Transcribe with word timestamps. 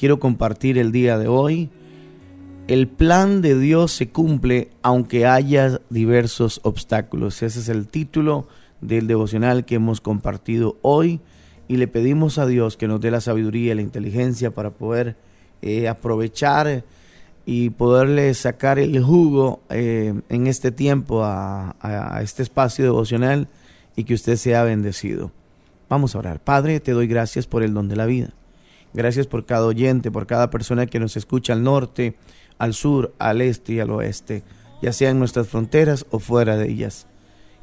quiero 0.00 0.18
compartir 0.18 0.78
el 0.78 0.92
día 0.92 1.18
de 1.18 1.28
hoy. 1.28 1.68
El 2.68 2.88
plan 2.88 3.42
de 3.42 3.58
Dios 3.58 3.92
se 3.92 4.08
cumple 4.08 4.70
aunque 4.80 5.26
haya 5.26 5.82
diversos 5.90 6.60
obstáculos. 6.62 7.42
Ese 7.42 7.60
es 7.60 7.68
el 7.68 7.86
título 7.86 8.48
del 8.80 9.06
devocional 9.06 9.66
que 9.66 9.74
hemos 9.74 10.00
compartido 10.00 10.78
hoy 10.80 11.20
y 11.68 11.76
le 11.76 11.86
pedimos 11.86 12.38
a 12.38 12.46
Dios 12.46 12.78
que 12.78 12.88
nos 12.88 13.02
dé 13.02 13.10
la 13.10 13.20
sabiduría 13.20 13.72
y 13.72 13.74
la 13.74 13.82
inteligencia 13.82 14.54
para 14.54 14.70
poder 14.70 15.16
eh, 15.60 15.86
aprovechar 15.86 16.82
y 17.44 17.68
poderle 17.68 18.32
sacar 18.32 18.78
el 18.78 19.02
jugo 19.02 19.60
eh, 19.68 20.14
en 20.30 20.46
este 20.46 20.72
tiempo 20.72 21.24
a, 21.24 21.76
a 21.78 22.22
este 22.22 22.42
espacio 22.42 22.86
devocional 22.86 23.48
y 23.96 24.04
que 24.04 24.14
usted 24.14 24.36
sea 24.36 24.64
bendecido. 24.64 25.30
Vamos 25.90 26.14
a 26.14 26.20
orar. 26.20 26.40
Padre, 26.40 26.80
te 26.80 26.92
doy 26.92 27.06
gracias 27.06 27.46
por 27.46 27.62
el 27.62 27.74
don 27.74 27.88
de 27.88 27.96
la 27.96 28.06
vida. 28.06 28.32
Gracias 28.92 29.26
por 29.26 29.46
cada 29.46 29.66
oyente, 29.66 30.10
por 30.10 30.26
cada 30.26 30.50
persona 30.50 30.86
que 30.86 30.98
nos 30.98 31.16
escucha 31.16 31.52
al 31.52 31.62
norte, 31.62 32.16
al 32.58 32.74
sur, 32.74 33.14
al 33.18 33.40
este 33.40 33.74
y 33.74 33.80
al 33.80 33.90
oeste, 33.90 34.42
ya 34.82 34.92
sea 34.92 35.10
en 35.10 35.18
nuestras 35.18 35.48
fronteras 35.48 36.06
o 36.10 36.18
fuera 36.18 36.56
de 36.56 36.70
ellas. 36.70 37.06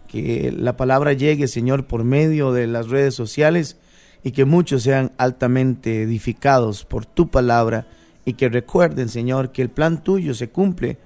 Que 0.08 0.54
la 0.56 0.78
palabra 0.78 1.14
llegue, 1.14 1.48
Señor, 1.48 1.86
por 1.86 2.04
medio 2.04 2.54
de 2.54 2.68
las 2.68 2.88
redes 2.90 3.14
sociales 3.14 3.78
y 4.24 4.32
que 4.32 4.46
muchos 4.46 4.84
sean 4.84 5.12
altamente 5.18 6.02
edificados 6.02 6.86
por 6.86 7.06
tu 7.06 7.30
palabra 7.30 7.88
y 8.26 8.34
que 8.34 8.50
recuerden, 8.50 9.10
Señor, 9.10 9.52
que 9.52 9.62
el 9.62 9.70
plan 9.70 10.04
tuyo 10.04 10.34
se 10.34 10.50
cumple, 10.50 10.98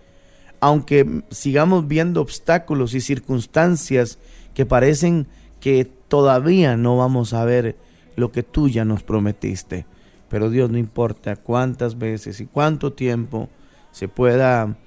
aunque 0.59 1.23
sigamos 1.29 1.87
viendo 1.87 2.21
obstáculos 2.21 2.93
y 2.93 3.01
circunstancias 3.01 4.19
que 4.53 4.65
parecen 4.65 5.27
que 5.59 5.85
todavía 6.07 6.77
no 6.77 6.97
vamos 6.97 7.33
a 7.33 7.45
ver 7.45 7.75
lo 8.15 8.31
que 8.31 8.43
tú 8.43 8.69
ya 8.69 8.85
nos 8.85 9.03
prometiste. 9.03 9.85
Pero 10.31 10.49
Dios 10.49 10.69
no 10.69 10.77
importa 10.77 11.35
cuántas 11.35 11.99
veces 11.99 12.39
y 12.39 12.45
cuánto 12.45 12.93
tiempo 12.93 13.49
se 13.91 14.07
pueda 14.07 14.77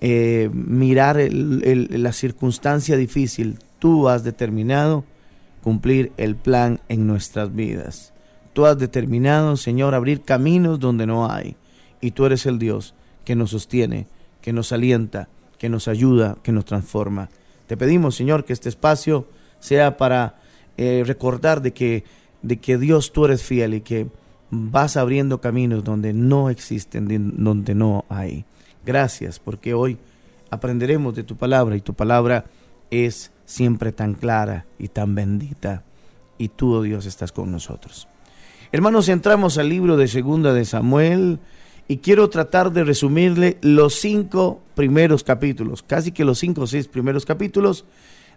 eh, 0.00 0.50
mirar 0.52 1.16
la 1.30 2.12
circunstancia 2.12 2.96
difícil, 2.96 3.60
tú 3.78 4.08
has 4.08 4.24
determinado 4.24 5.04
cumplir 5.62 6.10
el 6.16 6.34
plan 6.34 6.80
en 6.88 7.06
nuestras 7.06 7.54
vidas. 7.54 8.12
Tú 8.52 8.66
has 8.66 8.78
determinado, 8.78 9.56
Señor, 9.56 9.94
abrir 9.94 10.22
caminos 10.22 10.80
donde 10.80 11.06
no 11.06 11.30
hay. 11.30 11.54
Y 12.00 12.10
tú 12.10 12.26
eres 12.26 12.44
el 12.46 12.58
Dios 12.58 12.94
que 13.24 13.36
nos 13.36 13.50
sostiene, 13.50 14.08
que 14.40 14.52
nos 14.52 14.72
alienta, 14.72 15.28
que 15.56 15.68
nos 15.68 15.86
ayuda, 15.86 16.36
que 16.42 16.50
nos 16.50 16.64
transforma. 16.64 17.28
Te 17.68 17.76
pedimos, 17.76 18.16
Señor, 18.16 18.44
que 18.44 18.52
este 18.52 18.68
espacio 18.68 19.28
sea 19.60 19.96
para 19.96 20.40
eh, 20.76 21.04
recordar 21.06 21.62
de 21.62 21.72
que, 21.72 22.02
de 22.42 22.56
que 22.56 22.76
Dios 22.76 23.12
tú 23.12 23.26
eres 23.26 23.44
fiel 23.44 23.74
y 23.74 23.82
que 23.82 24.08
vas 24.50 24.96
abriendo 24.96 25.40
caminos 25.40 25.84
donde 25.84 26.12
no 26.12 26.50
existen, 26.50 27.34
donde 27.42 27.74
no 27.74 28.04
hay. 28.08 28.44
Gracias 28.84 29.38
porque 29.38 29.74
hoy 29.74 29.98
aprenderemos 30.50 31.14
de 31.14 31.22
tu 31.22 31.36
palabra 31.36 31.76
y 31.76 31.80
tu 31.80 31.94
palabra 31.94 32.46
es 32.90 33.30
siempre 33.44 33.92
tan 33.92 34.14
clara 34.14 34.66
y 34.78 34.88
tan 34.88 35.14
bendita 35.14 35.84
y 36.38 36.48
tú, 36.48 36.74
oh 36.74 36.82
Dios, 36.82 37.06
estás 37.06 37.32
con 37.32 37.52
nosotros. 37.52 38.08
Hermanos, 38.72 39.08
entramos 39.08 39.58
al 39.58 39.68
libro 39.68 39.96
de 39.96 40.08
Segunda 40.08 40.52
de 40.54 40.64
Samuel 40.64 41.38
y 41.86 41.98
quiero 41.98 42.30
tratar 42.30 42.72
de 42.72 42.84
resumirle 42.84 43.58
los 43.60 43.96
cinco 43.96 44.60
primeros 44.74 45.22
capítulos, 45.22 45.82
casi 45.82 46.12
que 46.12 46.24
los 46.24 46.38
cinco 46.38 46.62
o 46.62 46.66
seis 46.66 46.88
primeros 46.88 47.26
capítulos 47.26 47.84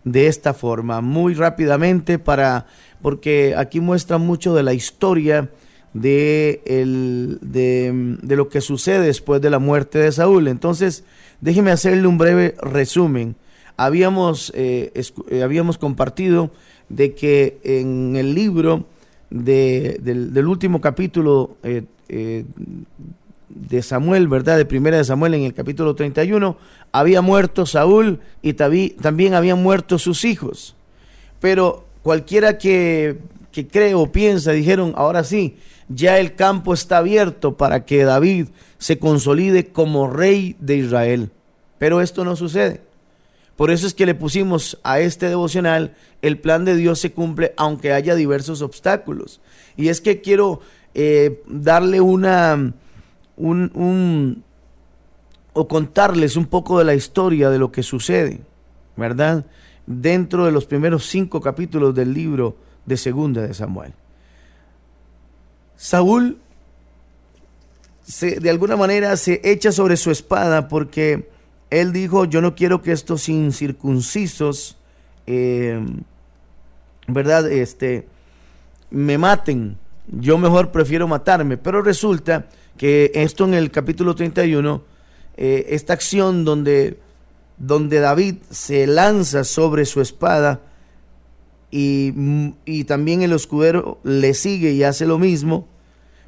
de 0.04 0.28
esta 0.28 0.54
forma, 0.54 1.02
muy 1.02 1.34
rápidamente 1.34 2.20
para 2.20 2.66
porque 3.02 3.56
aquí 3.56 3.80
muestra 3.80 4.18
mucho 4.18 4.54
de 4.54 4.64
la 4.64 4.74
historia 4.74 5.50
de, 5.94 6.62
el, 6.66 7.38
de, 7.42 8.18
de, 8.22 8.36
lo 8.36 8.50
que 8.50 8.62
sucede 8.62 9.06
después 9.06 9.42
de 9.42 9.50
la 9.50 9.60
muerte 9.60 10.00
de 10.00 10.12
Saúl. 10.12 10.48
Entonces, 10.48 11.04
déjeme 11.42 11.72
hacerle 11.72 12.08
un 12.08 12.18
breve 12.18 12.56
resumen. 12.62 13.36
Habíamos, 13.78 14.52
eh, 14.56 14.92
eh, 15.30 15.44
habíamos 15.44 15.78
compartido 15.78 16.52
de 16.90 17.14
que 17.14 17.60
en 17.64 18.16
el 18.16 18.36
libro 18.36 18.86
de, 19.30 20.00
del, 20.02 20.48
último 20.48 20.82
capítulo 20.82 21.58
eh, 21.64 21.84
de 23.50 23.82
Samuel, 23.82 24.28
¿verdad? 24.28 24.58
De 24.58 24.66
primera 24.66 24.98
de 24.98 25.04
Samuel 25.04 25.34
en 25.36 25.44
el 25.44 25.54
capítulo 25.54 25.96
31, 25.96 26.58
había 26.92 27.22
muerto 27.22 27.66
Saúl 27.66 28.20
y 28.42 28.54
también 28.54 29.34
habían 29.34 29.62
muerto 29.62 29.98
sus 29.98 30.26
hijos. 30.26 30.76
Pero 31.40 31.86
cualquiera 32.04 32.58
que, 32.58 33.18
que 33.52 33.68
cree 33.68 33.96
o 33.96 34.12
piensa, 34.12 34.52
dijeron, 34.52 34.94
ahora 34.96 35.24
sí, 35.24 35.58
ya 35.90 36.20
el 36.20 36.36
campo 36.36 36.74
está 36.74 36.98
abierto 36.98 37.58
para 37.58 37.86
que 37.86 38.04
David 38.04 38.48
se 38.78 39.00
consolide 39.00 39.68
como 39.68 40.10
rey 40.10 40.56
de 40.60 40.78
Israel. 40.78 41.32
Pero 41.78 42.02
esto 42.02 42.24
no 42.24 42.36
sucede. 42.36 42.82
Por 43.56 43.70
eso 43.70 43.86
es 43.86 43.94
que 43.94 44.06
le 44.06 44.16
pusimos 44.16 44.80
a 44.84 45.00
este 45.00 45.30
devocional, 45.30 45.96
el 46.22 46.40
plan 46.40 46.66
de 46.66 46.76
Dios 46.76 47.00
se 47.00 47.12
cumple 47.12 47.54
aunque 47.58 47.94
haya 47.94 48.16
diversos 48.16 48.62
obstáculos. 48.62 49.42
Y 49.78 49.90
es 49.90 50.02
que 50.02 50.22
quiero 50.22 50.62
eh, 50.96 51.44
darle 51.48 52.02
una, 52.02 52.74
un, 53.38 53.72
un, 53.76 54.44
o 55.54 55.68
contarles 55.68 56.36
un 56.36 56.48
poco 56.48 56.80
de 56.80 56.86
la 56.86 56.96
historia 56.96 57.50
de 57.50 57.60
lo 57.60 57.72
que 57.72 57.84
sucede, 57.84 58.42
¿verdad? 58.96 59.46
Dentro 59.86 60.46
de 60.46 60.52
los 60.52 60.66
primeros 60.66 61.06
cinco 61.06 61.40
capítulos 61.42 61.94
del 61.94 62.14
libro 62.14 62.58
de 62.86 62.98
Segunda 62.98 63.42
de 63.42 63.54
Samuel. 63.54 63.94
Saúl 65.76 66.38
se, 68.04 68.40
de 68.40 68.50
alguna 68.50 68.76
manera 68.76 69.16
se 69.18 69.42
echa 69.44 69.72
sobre 69.72 69.98
su 69.98 70.12
espada 70.12 70.68
porque 70.68 71.30
él 71.70 71.92
dijo, 71.92 72.26
yo 72.26 72.42
no 72.42 72.56
quiero 72.56 72.82
que 72.82 72.92
estos 72.92 73.30
incircuncisos, 73.30 74.78
eh, 75.26 75.84
¿verdad? 77.08 77.52
Este, 77.52 78.08
me 78.92 79.18
maten, 79.18 79.78
yo 80.08 80.38
mejor 80.38 80.72
prefiero 80.72 81.08
matarme. 81.08 81.58
Pero 81.58 81.82
resulta 81.82 82.46
que 82.78 83.12
esto 83.16 83.46
en 83.46 83.56
el 83.56 83.72
capítulo 83.72 84.14
31, 84.14 84.84
eh, 85.36 85.66
esta 85.70 85.94
acción 85.94 86.46
donde, 86.46 87.00
donde 87.58 88.00
David 88.00 88.36
se 88.52 88.86
lanza 88.86 89.44
sobre 89.44 89.86
su 89.86 90.02
espada 90.02 90.62
y, 91.76 92.54
y 92.66 92.84
también 92.84 93.24
el 93.24 93.34
escudero 93.34 93.98
le 94.04 94.36
sigue 94.36 94.74
y 94.74 94.84
hace 94.84 95.08
lo 95.08 95.18
mismo, 95.18 95.68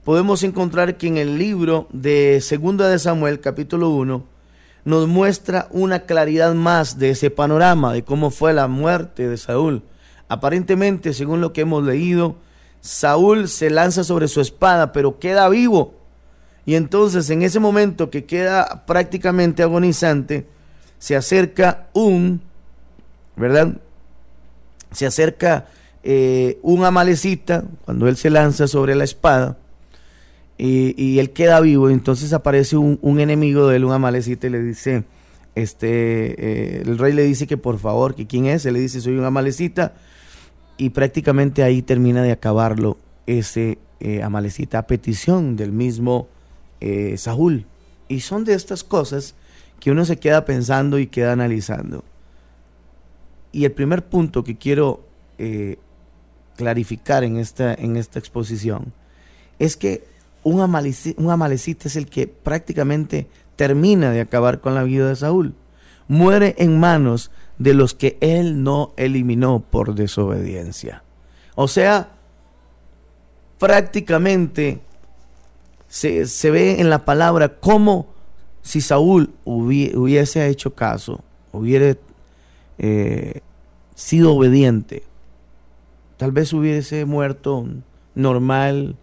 podemos 0.04 0.42
encontrar 0.42 0.98
que 0.98 1.06
en 1.06 1.18
el 1.18 1.38
libro 1.38 1.88
de 1.94 2.42
Segunda 2.42 2.90
de 2.90 2.98
Samuel, 2.98 3.42
capítulo 3.42 3.92
1, 3.92 4.24
nos 4.86 5.08
muestra 5.08 5.68
una 5.70 6.00
claridad 6.00 6.56
más 6.56 6.98
de 6.98 7.12
ese 7.12 7.30
panorama, 7.30 7.94
de 7.94 8.04
cómo 8.04 8.32
fue 8.32 8.54
la 8.54 8.68
muerte 8.68 9.28
de 9.28 9.38
Saúl. 9.38 9.84
Aparentemente, 10.30 11.14
según 11.14 11.42
lo 11.42 11.54
que 11.54 11.62
hemos 11.62 11.84
leído, 11.84 12.38
Saúl 12.82 13.48
se 13.48 13.70
lanza 13.70 14.04
sobre 14.04 14.28
su 14.28 14.42
espada, 14.42 14.92
pero 14.94 15.20
queda 15.20 15.48
vivo. 15.48 15.94
Y 16.66 16.74
entonces 16.74 17.30
en 17.30 17.44
ese 17.44 17.60
momento 17.60 18.10
que 18.10 18.26
queda 18.26 18.88
prácticamente 18.88 19.62
agonizante, 19.62 20.48
se 20.98 21.16
acerca 21.16 21.88
un, 21.94 22.42
¿verdad? 23.36 23.80
Se 24.96 25.06
acerca 25.06 25.68
eh, 26.04 26.58
un 26.62 26.84
amalecita 26.84 27.64
cuando 27.86 28.08
él 28.08 28.18
se 28.18 28.30
lanza 28.30 28.68
sobre 28.68 28.96
la 28.96 29.04
espada 29.04 29.58
y, 30.58 31.20
él 31.20 31.32
queda 31.32 31.60
vivo. 31.60 31.90
Entonces 31.90 32.34
aparece 32.34 32.78
un, 32.78 33.20
enemigo 33.20 33.68
de 33.68 33.78
él, 33.78 33.86
un 33.86 33.92
amalecita 33.92 34.48
y 34.48 34.50
le 34.50 34.62
dice, 34.62 35.04
este, 35.56 35.88
eh, 35.90 36.82
el 36.86 36.98
rey 36.98 37.14
le 37.14 37.24
dice 37.24 37.48
que 37.48 37.58
por 37.58 37.80
favor, 37.80 38.16
que 38.16 38.28
quién 38.28 38.46
es, 38.46 38.66
él 38.66 38.74
le 38.74 38.80
dice 38.80 39.02
soy 39.02 39.18
un 39.18 39.26
amalecita 39.26 39.94
y 40.78 40.90
prácticamente 40.90 41.64
ahí 41.64 41.82
termina 41.82 42.22
de 42.22 42.32
acabarlo 42.32 42.98
ese 43.28 43.78
eh, 44.00 44.22
amalecita 44.22 44.80
a 44.80 44.88
petición 44.88 45.56
del 45.56 45.72
mismo 45.72 46.28
eh, 46.82 47.16
Saúl. 47.18 47.66
Y 48.08 48.20
son 48.20 48.44
de 48.44 48.53
estas 48.53 48.84
cosas 48.84 49.36
que 49.80 49.91
uno 49.91 50.06
se 50.06 50.18
queda 50.18 50.46
pensando 50.46 51.00
y 51.00 51.08
queda 51.08 51.32
analizando. 51.32 52.03
Y 53.55 53.63
el 53.63 53.72
primer 53.72 54.03
punto 54.03 54.43
que 54.43 54.57
quiero 54.57 55.05
eh, 55.37 55.78
clarificar 56.57 57.23
en 57.23 57.37
esta, 57.37 57.73
en 57.73 57.96
esta 57.96 58.19
exposición 58.19 58.91
es 59.59 59.78
que 59.78 60.03
un, 60.43 60.59
un 60.59 61.31
amalecita 61.31 61.87
es 61.87 61.96
el 61.96 62.07
que 62.07 62.28
prácticamente 62.28 63.29
termina 63.55 64.11
de 64.11 64.19
acabar 64.19 64.59
con 64.59 64.75
la 64.75 64.84
vida 64.84 65.07
de 65.07 65.16
Saúl. 65.16 65.55
Muere 66.09 66.55
en 66.57 66.81
manos 66.81 67.31
de 67.57 67.73
los 67.73 67.93
que 67.93 68.17
él 68.19 68.61
no 68.61 68.91
eliminó 68.97 69.61
por 69.61 69.96
desobediencia. 69.96 71.03
O 71.55 71.69
sea, 71.69 72.09
prácticamente 73.57 74.81
se, 75.87 76.52
ve 76.52 76.81
en 76.81 76.90
la 76.90 77.05
palabra 77.05 77.57
como 77.57 78.07
si 78.61 78.81
Saúl 78.81 79.34
hubiese 79.46 80.46
hecho 80.49 80.75
caso, 80.75 81.22
hubiera 81.53 81.96
eh, 82.78 83.42
sido 83.96 84.34
obediente, 84.34 85.04
tal 86.18 86.32
vez 86.32 86.54
hubiese 86.54 87.06
muerto 87.06 87.66
normal, 88.16 88.96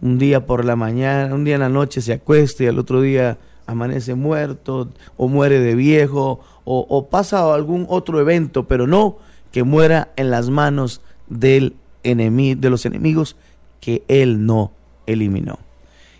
un 0.00 0.18
día 0.18 0.46
por 0.46 0.64
la 0.64 0.76
mañana, 0.76 1.34
un 1.34 1.44
día 1.44 1.54
en 1.54 1.60
la 1.60 1.68
noche 1.68 2.00
se 2.00 2.12
acuesta 2.12 2.64
y 2.64 2.66
al 2.66 2.78
otro 2.78 3.00
día 3.00 3.38
amanece 3.66 4.14
muerto 4.14 4.88
o 5.16 5.28
muere 5.28 5.60
de 5.60 5.74
viejo 5.74 6.40
o, 6.64 7.08
pasa 7.08 7.52
algún 7.52 7.86
otro 7.88 8.20
evento, 8.20 8.68
pero 8.68 8.86
no 8.86 9.16
que 9.50 9.64
muera 9.64 10.12
en 10.16 10.30
las 10.30 10.48
manos 10.48 11.00
del 11.28 11.74
enemigo, 12.04 12.60
de 12.60 12.70
los 12.70 12.86
enemigos 12.86 13.36
que 13.80 14.04
él 14.08 14.46
no 14.46 14.72
eliminó. 15.06 15.58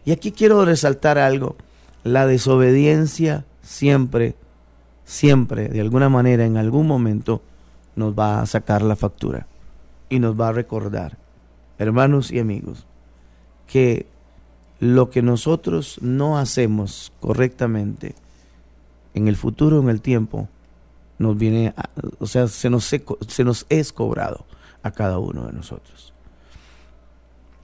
Y 0.05 0.11
aquí 0.11 0.33
quiero 0.33 0.65
resaltar 0.65 1.19
algo, 1.19 1.57
la 2.03 2.27
desobediencia 2.27 3.45
siempre, 3.63 4.35
siempre, 5.05 5.69
de 5.69 5.81
alguna 5.81 6.09
manera, 6.09 6.45
en 6.45 6.57
algún 6.57 6.87
momento, 6.87 7.43
nos 7.97 8.19
va 8.19 8.41
a 8.41 8.47
sacar 8.47 8.83
la 8.83 8.97
factura 8.97 9.47
y 10.09 10.19
nos 10.19 10.39
va 10.39 10.49
a 10.49 10.53
recordar, 10.53 11.19
hermanos 11.79 12.31
y 12.31 12.39
amigos, 12.39 12.87
que 13.67 14.07
lo 14.81 15.11
que 15.11 15.23
nosotros 15.23 15.99
no 16.03 16.39
hacemos 16.39 17.13
correctamente 17.21 18.15
en 19.15 19.29
el 19.29 19.37
futuro, 19.37 19.81
en 19.81 19.89
el 19.89 20.01
tiempo, 20.01 20.49
nos 21.19 21.37
viene, 21.37 21.75
o 22.19 22.27
sea, 22.27 22.49
se 22.49 22.69
nos, 22.69 22.85
se 22.85 23.45
nos 23.45 23.67
es 23.69 23.93
cobrado 23.93 24.45
a 24.83 24.91
cada 24.91 25.19
uno 25.19 25.47
de 25.47 25.53
nosotros. 25.53 26.13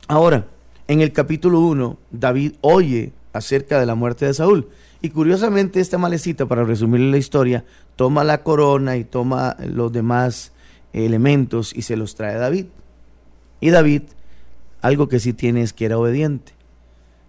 Ahora, 0.07 0.47
en 0.87 1.01
el 1.01 1.13
capítulo 1.13 1.61
1, 1.61 1.99
David 2.11 2.53
oye 2.61 3.13
acerca 3.33 3.79
de 3.79 3.87
la 3.87 3.95
muerte 3.95 4.27
de 4.27 4.35
Saúl. 4.35 4.69
Y 5.01 5.11
curiosamente 5.11 5.81
esta 5.81 5.99
malecita, 5.99 6.47
para 6.47 6.65
resumir 6.65 7.01
la 7.01 7.19
historia, 7.19 7.65
toma 7.95 8.25
la 8.25 8.43
corona 8.43 8.97
y 8.97 9.05
toma 9.05 9.57
los 9.65 9.93
demás 9.93 10.53
elementos 10.93 11.73
y 11.75 11.83
se 11.83 11.97
los 11.97 12.17
trae 12.17 12.35
a 12.35 12.39
David. 12.39 12.67
Y 13.61 13.71
David, 13.71 14.03
algo 14.81 15.09
que 15.09 15.21
sí 15.21 15.33
tiene 15.33 15.63
es 15.63 15.73
que 15.73 15.85
era 15.85 15.99
obediente. 15.99 16.53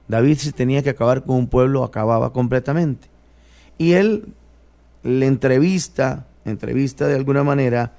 David 0.08 0.40
si 0.40 0.52
tenía 0.52 0.82
que 0.82 0.90
acabar 0.90 1.24
con 1.24 1.36
un 1.36 1.48
pueblo, 1.48 1.84
acababa 1.84 2.34
completamente. 2.34 3.08
Y 3.78 3.94
él 3.94 4.34
le 5.04 5.28
entrevista, 5.28 6.26
entrevista 6.46 7.08
de 7.08 7.16
alguna 7.16 7.44
manera 7.44 7.94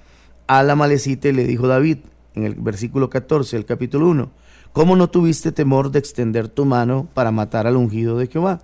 a 0.49 0.65
la 0.65 0.75
malecita 0.75 1.29
y 1.29 1.33
le 1.33 1.47
dijo 1.47 1.69
David, 1.69 1.99
en 2.35 2.45
el 2.45 2.55
versículo 2.55 3.09
14 3.09 3.57
del 3.57 3.65
capítulo 3.65 4.09
1, 4.09 4.31
¿cómo 4.73 4.97
no 4.97 5.09
tuviste 5.09 5.53
temor 5.53 5.93
de 5.93 6.01
extender 6.01 6.49
tu 6.49 6.65
mano 6.65 7.09
para 7.15 7.31
matar 7.31 7.69
al 7.69 7.77
ungido 7.77 8.19
de 8.19 8.27
Jehová? 8.27 8.61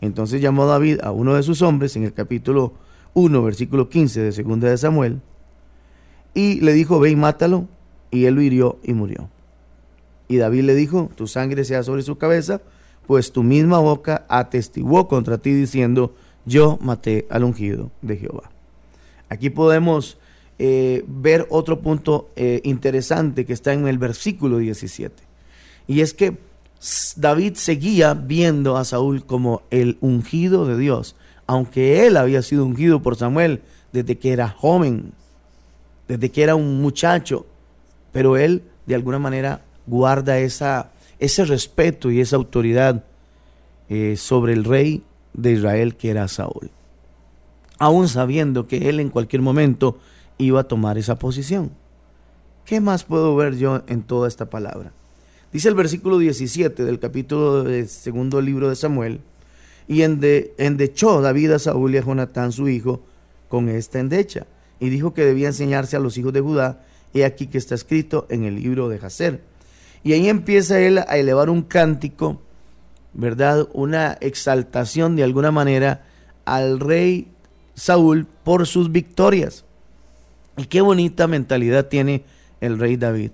Entonces 0.00 0.40
llamó 0.40 0.66
David 0.66 1.00
a 1.02 1.10
uno 1.12 1.34
de 1.34 1.42
sus 1.42 1.62
hombres 1.62 1.96
en 1.96 2.04
el 2.04 2.12
capítulo 2.12 2.72
1, 3.14 3.42
versículo 3.42 3.88
15 3.88 4.20
de 4.20 4.32
segunda 4.32 4.68
de 4.68 4.78
Samuel, 4.78 5.20
y 6.34 6.60
le 6.60 6.72
dijo, 6.72 7.00
ve 7.00 7.10
y 7.10 7.16
mátalo, 7.16 7.66
y 8.10 8.24
él 8.24 8.34
lo 8.34 8.42
hirió 8.42 8.78
y 8.82 8.92
murió. 8.92 9.28
Y 10.28 10.36
David 10.36 10.62
le 10.62 10.74
dijo, 10.74 11.10
tu 11.16 11.26
sangre 11.26 11.64
sea 11.64 11.82
sobre 11.82 12.02
su 12.02 12.16
cabeza, 12.16 12.60
pues 13.06 13.32
tu 13.32 13.42
misma 13.42 13.78
boca 13.80 14.24
atestiguó 14.28 15.08
contra 15.08 15.38
ti 15.38 15.52
diciendo, 15.52 16.14
yo 16.46 16.78
maté 16.80 17.26
al 17.30 17.44
ungido 17.44 17.90
de 18.02 18.16
Jehová. 18.16 18.50
Aquí 19.28 19.50
podemos 19.50 20.18
eh, 20.58 21.04
ver 21.06 21.46
otro 21.50 21.80
punto 21.80 22.30
eh, 22.36 22.60
interesante 22.64 23.44
que 23.44 23.52
está 23.52 23.72
en 23.72 23.88
el 23.88 23.98
versículo 23.98 24.58
17. 24.58 25.22
Y 25.86 26.00
es 26.00 26.14
que 26.14 26.38
David 27.16 27.54
seguía 27.56 28.14
viendo 28.14 28.78
a 28.78 28.84
Saúl 28.84 29.26
como 29.26 29.62
el 29.70 29.98
ungido 30.00 30.64
de 30.64 30.78
Dios, 30.78 31.14
aunque 31.46 32.06
él 32.06 32.16
había 32.16 32.40
sido 32.42 32.64
ungido 32.64 33.02
por 33.02 33.16
Samuel 33.16 33.60
desde 33.92 34.18
que 34.18 34.32
era 34.32 34.48
joven, 34.48 35.12
desde 36.08 36.30
que 36.30 36.42
era 36.42 36.54
un 36.54 36.80
muchacho, 36.80 37.44
pero 38.12 38.36
él 38.38 38.62
de 38.86 38.94
alguna 38.94 39.18
manera 39.18 39.62
guarda 39.86 40.38
ese 40.38 41.44
respeto 41.44 42.10
y 42.10 42.20
esa 42.20 42.36
autoridad 42.36 43.04
eh, 43.88 44.16
sobre 44.16 44.54
el 44.54 44.64
rey 44.64 45.02
de 45.34 45.52
Israel 45.52 45.96
que 45.96 46.10
era 46.10 46.28
Saúl, 46.28 46.70
aún 47.78 48.08
sabiendo 48.08 48.66
que 48.66 48.88
él 48.88 49.00
en 49.00 49.10
cualquier 49.10 49.42
momento 49.42 49.98
iba 50.38 50.60
a 50.60 50.68
tomar 50.68 50.96
esa 50.96 51.18
posición. 51.18 51.72
¿Qué 52.64 52.80
más 52.80 53.04
puedo 53.04 53.36
ver 53.36 53.56
yo 53.56 53.82
en 53.86 54.02
toda 54.02 54.28
esta 54.28 54.48
palabra? 54.48 54.92
Dice 55.52 55.68
el 55.68 55.74
versículo 55.74 56.18
17 56.18 56.84
del 56.84 57.00
capítulo 57.00 57.64
del 57.64 57.88
segundo 57.88 58.40
libro 58.40 58.68
de 58.68 58.76
Samuel, 58.76 59.20
y 59.88 60.02
endechó 60.02 61.20
David 61.20 61.50
a 61.50 61.58
Saúl 61.58 61.92
y 61.92 61.98
a 61.98 62.04
Jonatán 62.04 62.52
su 62.52 62.68
hijo 62.68 63.02
con 63.48 63.68
esta 63.68 63.98
endecha, 63.98 64.46
y 64.78 64.90
dijo 64.90 65.12
que 65.12 65.24
debía 65.24 65.48
enseñarse 65.48 65.96
a 65.96 66.00
los 66.00 66.16
hijos 66.18 66.32
de 66.32 66.40
Judá, 66.40 66.84
y 67.12 67.22
aquí 67.22 67.48
que 67.48 67.58
está 67.58 67.74
escrito 67.74 68.28
en 68.30 68.44
el 68.44 68.62
libro 68.62 68.88
de 68.88 69.00
Jacer. 69.00 69.40
Y 70.04 70.12
ahí 70.12 70.28
empieza 70.28 70.80
él 70.80 70.98
a 70.98 71.16
elevar 71.16 71.50
un 71.50 71.62
cántico, 71.62 72.40
¿verdad? 73.12 73.68
Una 73.72 74.18
exaltación 74.20 75.16
de 75.16 75.24
alguna 75.24 75.50
manera 75.50 76.06
al 76.44 76.78
rey 76.78 77.26
Saúl 77.74 78.28
por 78.44 78.68
sus 78.68 78.92
victorias. 78.92 79.64
Y 80.56 80.66
qué 80.66 80.80
bonita 80.80 81.26
mentalidad 81.26 81.88
tiene 81.88 82.22
el 82.60 82.78
rey 82.78 82.96
David 82.96 83.32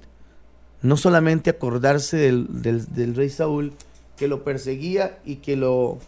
no 0.82 0.96
solamente 0.96 1.50
acordarse 1.50 2.17
del, 2.17 3.14
rey 3.14 3.31
Saúl, 3.31 3.73
que 4.17 4.28
lo 4.28 4.44
perseguía 4.44 5.19
y 5.25 5.37
que 5.37 5.56
lo, 5.56 5.99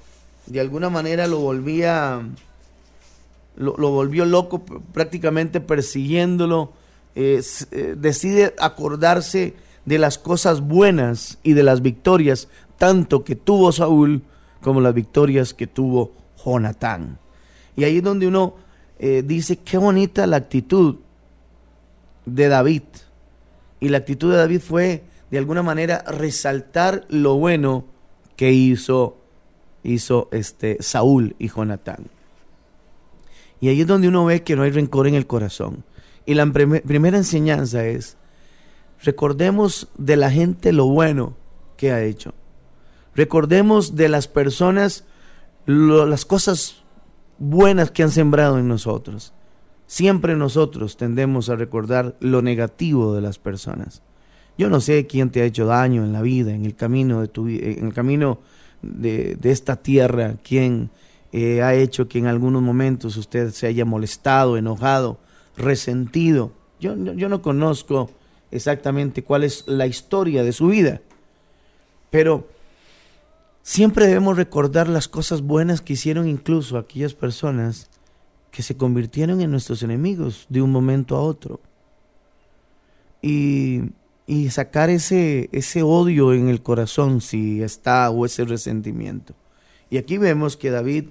de 0.47 0.61
alguna 0.61 0.91
manera 0.91 1.27
lo 1.27 1.41
volvía, 1.41 2.21
lo, 3.57 3.75
volvió 3.77 4.25
loco 4.25 4.63
prácticamente 4.93 5.61
persiguiéndolo, 5.61 6.73
eh, 7.15 7.43
eh, 7.71 7.95
decide 7.99 8.55
acordarse 8.59 9.55
de 9.85 9.99
las 9.99 10.19
cosas 10.19 10.61
buenas 10.61 11.39
y 11.43 11.55
de 11.55 11.63
las 11.63 11.83
victorias, 11.83 12.49
tanto 12.77 13.25
que 13.25 13.37
tuvo 13.37 13.73
Saúl 13.73 14.23
como 14.61 14.81
las 14.81 14.95
victorias 14.95 15.55
que 15.55 15.67
tuvo 15.67 16.13
Jonatán. 16.45 17.19
Y 17.77 17.85
ahí 17.85 17.99
es 17.99 18.03
donde 18.03 18.27
uno 18.27 18.55
eh, 18.99 19.23
dice, 19.25 19.57
qué 19.59 19.79
bonita 19.79 20.27
la 20.27 20.37
actitud 20.37 20.97
de 22.27 22.49
David 22.49 22.83
y 23.81 23.89
la 23.89 23.99
actitud 23.99 24.31
de 24.31 24.39
David 24.39 24.61
fue, 24.61 25.05
de 25.31 25.39
alguna 25.39 25.63
manera, 25.63 26.03
resaltar 26.07 27.05
lo 27.09 27.37
bueno 27.37 27.85
que 28.37 28.53
hizo, 28.53 29.19
hizo 29.83 30.29
este, 30.33 30.79
Saúl 30.81 31.37
y 31.39 31.49
Jonatán. 31.49 32.07
Y 33.61 33.69
ahí 33.69 33.81
es 33.81 33.87
donde 33.87 34.09
uno 34.09 34.25
ve 34.25 34.43
que 34.43 34.57
no 34.57 34.63
hay 34.63 34.71
rencor 34.71 35.07
en 35.07 35.15
el 35.15 35.27
corazón. 35.27 35.85
Y 36.27 36.35
la 36.35 36.47
primera 36.47 37.17
enseñanza 37.17 37.87
es, 37.87 38.17
recordemos 39.03 39.89
de 39.97 40.17
la 40.17 40.31
gente 40.31 40.73
lo 40.73 40.87
bueno 40.87 41.37
que 41.77 41.93
ha 41.93 42.03
hecho. 42.03 42.35
Recordemos 43.15 43.97
de 43.97 44.09
las 44.09 44.29
personas 44.29 45.05
las 45.67 46.25
cosas 46.25 46.83
buenas 47.39 47.91
que 47.91 48.03
han 48.03 48.11
sembrado 48.11 48.59
en 48.59 48.69
nosotros. 48.69 49.33
Siempre 49.89 50.37
nosotros 50.37 50.99
tendemos 50.99 51.49
a 51.49 51.57
recordar 51.57 52.15
lo 52.21 52.43
negativo 52.43 53.15
de 53.15 53.23
las 53.23 53.39
personas. 53.39 54.03
Yo 54.59 54.69
no 54.69 54.83
sé 54.83 55.07
quién 55.07 55.31
te 55.31 55.41
ha 55.41 55.47
hecho 55.47 55.65
daño 55.65 56.05
en 56.05 56.13
la 56.13 56.21
vida, 56.21 56.53
en 56.53 56.67
el 56.67 56.77
camino 56.77 57.23
de 57.23 57.29
tu 57.29 57.49
en 57.49 57.87
el 57.87 57.95
camino 57.95 58.39
de, 58.83 59.39
esta 59.45 59.77
tierra, 59.77 60.35
quién 60.47 60.91
eh, 61.33 61.63
ha 61.63 61.75
hecho 61.75 62.07
que 62.07 62.19
en 62.19 62.27
algunos 62.27 62.61
momentos 62.61 63.17
usted 63.17 63.51
se 63.51 63.67
haya 63.67 63.87
molestado, 63.87 64.59
enojado, 64.59 65.19
resentido. 65.57 66.53
Yo, 66.79 66.95
yo 66.95 67.31
no 67.31 67.41
conozco 67.41 68.11
exactamente 68.51 69.25
cuál 69.25 69.43
es 69.43 69.65
la 69.67 69.87
historia 69.87 70.45
de 70.45 70.53
su 70.53 70.67
vida, 70.67 71.01
pero 72.11 72.47
siempre 73.63 74.07
debemos 74.07 74.37
recordar 74.37 74.87
las 74.87 75.09
cosas 75.09 75.41
buenas 75.41 75.81
que 75.81 75.95
hicieron 75.95 76.29
incluso 76.29 76.77
aquellas 76.77 77.15
personas 77.15 77.89
que 78.51 78.63
se 78.63 78.77
convirtieron 78.77 79.41
en 79.41 79.51
nuestros 79.51 79.83
enemigos 79.83 80.47
de 80.49 80.63
un 80.63 80.73
momento 80.73 81.17
a 81.17 81.21
otro. 81.21 81.61
Y, 83.21 83.83
y 84.27 84.51
sacar 84.51 84.91
ese, 84.91 85.49
ese 85.53 85.83
odio 85.83 86.33
en 86.35 86.49
el 86.49 86.63
corazón 86.63 87.21
si 87.21 87.63
está 87.63 88.11
o 88.11 88.27
ese 88.27 88.45
resentimiento. 88.45 89.35
Y 89.91 89.99
aquí 89.99 90.19
vemos 90.19 90.57
que 90.57 90.71
David 90.71 91.07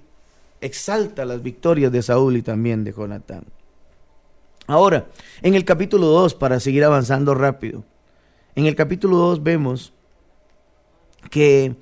exalta 0.62 1.25
las 1.25 1.41
victorias 1.41 1.91
de 1.91 2.01
Saúl 2.01 2.38
y 2.38 2.41
también 2.41 2.84
de 2.84 2.94
Jonatán. 2.94 3.46
Ahora, 4.67 5.08
en 5.41 5.56
el 5.56 5.63
capítulo 5.65 6.08
2, 6.08 6.36
para 6.36 6.60
seguir 6.60 6.84
avanzando 6.84 7.34
rápido, 7.34 7.86
en 8.56 8.65
el 8.65 8.75
capítulo 8.75 9.17
2 9.17 9.44
vemos 9.44 9.94
que 11.29 11.75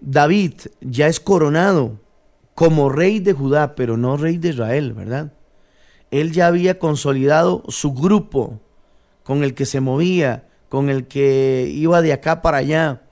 David 0.00 0.54
ya 0.80 1.06
es 1.06 1.20
coronado 1.20 2.00
como 2.54 2.88
rey 2.88 3.20
de 3.20 3.32
Judá, 3.32 3.74
pero 3.74 3.96
no 3.96 4.16
rey 4.16 4.38
de 4.38 4.50
Israel, 4.50 4.92
¿verdad? 4.92 5.32
Él 6.10 6.32
ya 6.32 6.46
había 6.46 6.78
consolidado 6.78 7.62
su 7.68 7.94
grupo 7.94 8.60
con 9.22 9.44
el 9.44 9.54
que 9.54 9.66
se 9.66 9.80
movía, 9.80 10.48
con 10.68 10.90
el 10.90 11.06
que 11.06 11.70
iba 11.72 12.02
de 12.02 12.12
acá 12.12 12.42
para 12.42 12.58
allá, 12.58 13.02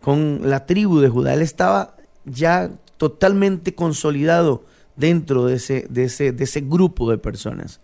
con 0.00 0.40
la 0.42 0.66
tribu 0.66 1.00
de 1.00 1.08
Judá. 1.08 1.34
Él 1.34 1.42
estaba 1.42 1.96
ya 2.24 2.70
totalmente 2.96 3.74
consolidado 3.74 4.64
dentro 4.96 5.46
de 5.46 5.56
ese, 5.56 5.86
de 5.88 6.04
ese, 6.04 6.32
de 6.32 6.44
ese 6.44 6.60
grupo 6.60 7.10
de 7.10 7.18
personas. 7.18 7.80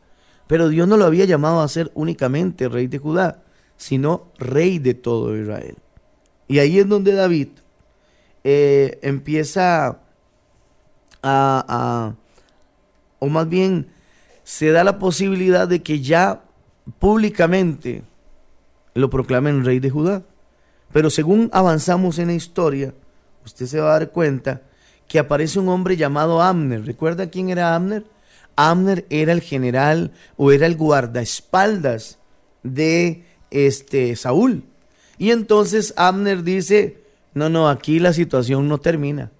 Pero 0.47 0.69
Dios 0.69 0.87
no 0.87 0.97
lo 0.97 1.07
había 1.07 1.25
llamado 1.25 1.61
a 1.61 1.69
ser 1.69 1.91
únicamente 1.95 2.69
rey 2.69 2.87
de 2.87 2.99
Judá, 2.99 3.43
sino 3.77 4.33
rey 4.39 4.79
de 4.79 4.95
todo 4.95 5.37
Israel. 5.37 5.77
Y 6.49 6.59
ahí 6.59 6.79
es 6.79 6.89
donde 6.89 7.13
David 7.13 7.49
eh, 8.43 8.99
empieza 9.03 10.01
o 13.19 13.27
más 13.27 13.49
bien 13.49 13.89
se 14.43 14.71
da 14.71 14.85
la 14.85 14.99
posibilidad 14.99 15.67
de 15.67 15.83
que 15.83 16.01
ya 16.01 16.45
públicamente 16.99 18.03
lo 18.95 19.11
proclamen 19.11 19.65
rey 19.65 19.81
de 19.81 19.91
Judá. 19.91 20.23
Pero 20.93 21.11
según 21.11 21.51
avanzamos 21.53 22.19
en 22.19 22.29
la 22.29 22.35
historia, 22.35 22.95
usted 23.45 23.67
se 23.67 23.81
va 23.81 23.91
a 23.91 23.99
dar 23.99 24.11
cuenta 24.11 24.63
que 25.09 25.19
aparece 25.19 25.59
un 25.59 25.69
hombre 25.69 25.97
llamado 25.97 26.41
Amner. 26.41 26.85
¿Recuerda 26.85 27.31
quién 27.31 27.49
era 27.51 27.75
Amner? 27.75 28.05
Amner 28.57 29.05
era 29.11 29.33
el 29.33 29.41
general 29.41 30.13
o 30.37 30.53
era 30.53 30.67
el 30.67 30.77
guardaespaldas 30.77 32.19
de 32.63 33.25
este 33.51 34.15
Saúl. 34.17 34.65
Y 35.19 35.31
entonces 35.31 35.95
Amner 35.97 36.43
dice, 36.43 37.03
no, 37.35 37.49
no, 37.49 37.69
aquí 37.69 37.99
la 37.99 38.13
situación 38.13 38.69
no 38.69 38.79
termina. 38.79 39.33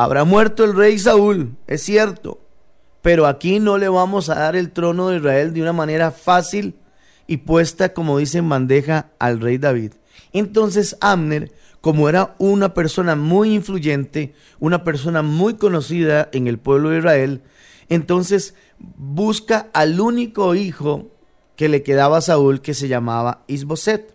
Habrá 0.00 0.22
muerto 0.22 0.62
el 0.62 0.76
rey 0.76 0.96
Saúl, 0.96 1.56
es 1.66 1.82
cierto, 1.82 2.40
pero 3.02 3.26
aquí 3.26 3.58
no 3.58 3.78
le 3.78 3.88
vamos 3.88 4.28
a 4.28 4.36
dar 4.36 4.54
el 4.54 4.70
trono 4.70 5.08
de 5.08 5.16
Israel 5.16 5.52
de 5.52 5.60
una 5.60 5.72
manera 5.72 6.12
fácil 6.12 6.76
y 7.26 7.38
puesta, 7.38 7.92
como 7.92 8.16
dice 8.16 8.38
en 8.38 8.48
bandeja, 8.48 9.10
al 9.18 9.40
rey 9.40 9.58
David. 9.58 9.94
Entonces 10.32 10.96
Amner, 11.00 11.50
como 11.80 12.08
era 12.08 12.36
una 12.38 12.74
persona 12.74 13.16
muy 13.16 13.52
influyente, 13.52 14.34
una 14.60 14.84
persona 14.84 15.22
muy 15.22 15.54
conocida 15.54 16.28
en 16.30 16.46
el 16.46 16.58
pueblo 16.60 16.90
de 16.90 16.98
Israel, 16.98 17.42
entonces 17.88 18.54
busca 18.78 19.66
al 19.72 19.98
único 20.00 20.54
hijo 20.54 21.10
que 21.56 21.68
le 21.68 21.82
quedaba 21.82 22.18
a 22.18 22.20
Saúl 22.20 22.60
que 22.60 22.74
se 22.74 22.86
llamaba 22.86 23.42
Isboset. 23.48 24.14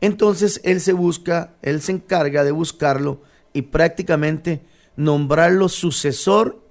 Entonces 0.00 0.60
él 0.64 0.80
se 0.80 0.92
busca, 0.92 1.54
él 1.62 1.82
se 1.82 1.92
encarga 1.92 2.42
de 2.42 2.50
buscarlo 2.50 3.22
y 3.52 3.62
prácticamente 3.62 4.73
nombrarlo 4.96 5.68
sucesor 5.68 6.62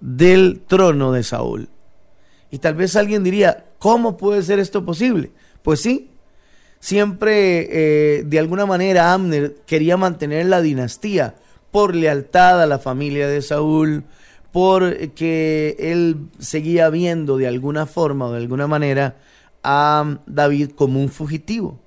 del 0.00 0.62
trono 0.66 1.12
de 1.12 1.22
Saúl. 1.22 1.68
Y 2.50 2.58
tal 2.58 2.74
vez 2.74 2.96
alguien 2.96 3.24
diría, 3.24 3.66
¿cómo 3.78 4.16
puede 4.16 4.42
ser 4.42 4.58
esto 4.58 4.84
posible? 4.84 5.30
Pues 5.62 5.80
sí, 5.80 6.10
siempre 6.80 7.68
eh, 8.18 8.22
de 8.24 8.38
alguna 8.38 8.66
manera 8.66 9.12
Amner 9.12 9.56
quería 9.66 9.96
mantener 9.96 10.46
la 10.46 10.60
dinastía 10.60 11.34
por 11.70 11.94
lealtad 11.94 12.62
a 12.62 12.66
la 12.66 12.78
familia 12.78 13.28
de 13.28 13.42
Saúl, 13.42 14.04
porque 14.52 15.76
él 15.78 16.28
seguía 16.38 16.88
viendo 16.88 17.36
de 17.36 17.46
alguna 17.46 17.84
forma 17.84 18.26
o 18.26 18.32
de 18.32 18.38
alguna 18.38 18.66
manera 18.66 19.16
a 19.62 20.18
David 20.26 20.70
como 20.70 21.00
un 21.00 21.10
fugitivo. 21.10 21.80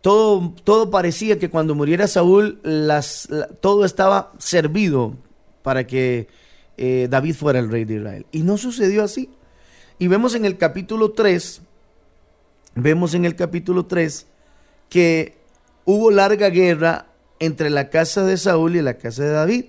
Todo, 0.00 0.54
todo 0.64 0.90
parecía 0.90 1.38
que 1.38 1.50
cuando 1.50 1.74
muriera 1.74 2.06
Saúl, 2.08 2.60
todo 3.60 3.84
estaba 3.84 4.32
servido 4.38 5.14
para 5.62 5.86
que 5.86 6.28
eh, 6.76 7.08
David 7.10 7.34
fuera 7.34 7.58
el 7.58 7.70
rey 7.70 7.84
de 7.84 7.96
Israel. 7.96 8.26
Y 8.32 8.42
no 8.42 8.56
sucedió 8.56 9.04
así. 9.04 9.28
Y 9.98 10.08
vemos 10.08 10.34
en 10.34 10.46
el 10.46 10.56
capítulo 10.56 11.12
3, 11.12 11.60
vemos 12.74 13.12
en 13.12 13.26
el 13.26 13.36
capítulo 13.36 13.84
3 13.84 14.26
que 14.88 15.36
hubo 15.84 16.10
larga 16.10 16.48
guerra 16.48 17.06
entre 17.38 17.68
la 17.68 17.90
casa 17.90 18.24
de 18.24 18.38
Saúl 18.38 18.76
y 18.76 18.82
la 18.82 18.94
casa 18.94 19.24
de 19.24 19.30
David. 19.30 19.64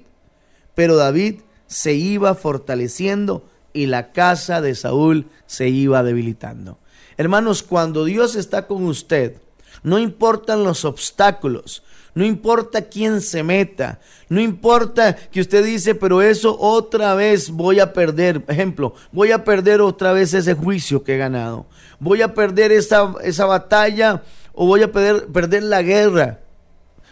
Pero 0.73 0.95
David 0.95 1.41
se 1.67 1.93
iba 1.93 2.33
fortaleciendo 2.35 3.43
y 3.73 3.87
la 3.87 4.13
casa 4.13 4.61
de 4.61 4.75
Saúl 4.75 5.27
se 5.45 5.67
iba 5.67 6.03
debilitando. 6.03 6.79
Hermanos, 7.17 7.61
cuando 7.61 8.05
Dios 8.05 8.35
está 8.35 8.67
con 8.67 8.85
usted, 8.85 9.37
no 9.83 9.99
importan 9.99 10.63
los 10.63 10.85
obstáculos, 10.85 11.83
no 12.13 12.25
importa 12.25 12.81
quién 12.81 13.21
se 13.21 13.41
meta, 13.41 13.99
no 14.27 14.41
importa 14.41 15.15
que 15.15 15.39
usted 15.39 15.63
dice, 15.63 15.95
pero 15.95 16.21
eso 16.21 16.57
otra 16.59 17.15
vez 17.15 17.49
voy 17.49 17.79
a 17.79 17.93
perder. 17.93 18.43
Ejemplo, 18.47 18.93
voy 19.11 19.31
a 19.31 19.43
perder 19.45 19.79
otra 19.81 20.11
vez 20.11 20.33
ese 20.33 20.53
juicio 20.53 21.03
que 21.03 21.15
he 21.15 21.17
ganado. 21.17 21.65
Voy 21.99 22.21
a 22.21 22.33
perder 22.33 22.71
esa, 22.71 23.13
esa 23.23 23.45
batalla 23.45 24.23
o 24.53 24.65
voy 24.65 24.83
a 24.83 24.91
perder, 24.91 25.27
perder 25.27 25.63
la 25.63 25.81
guerra 25.81 26.41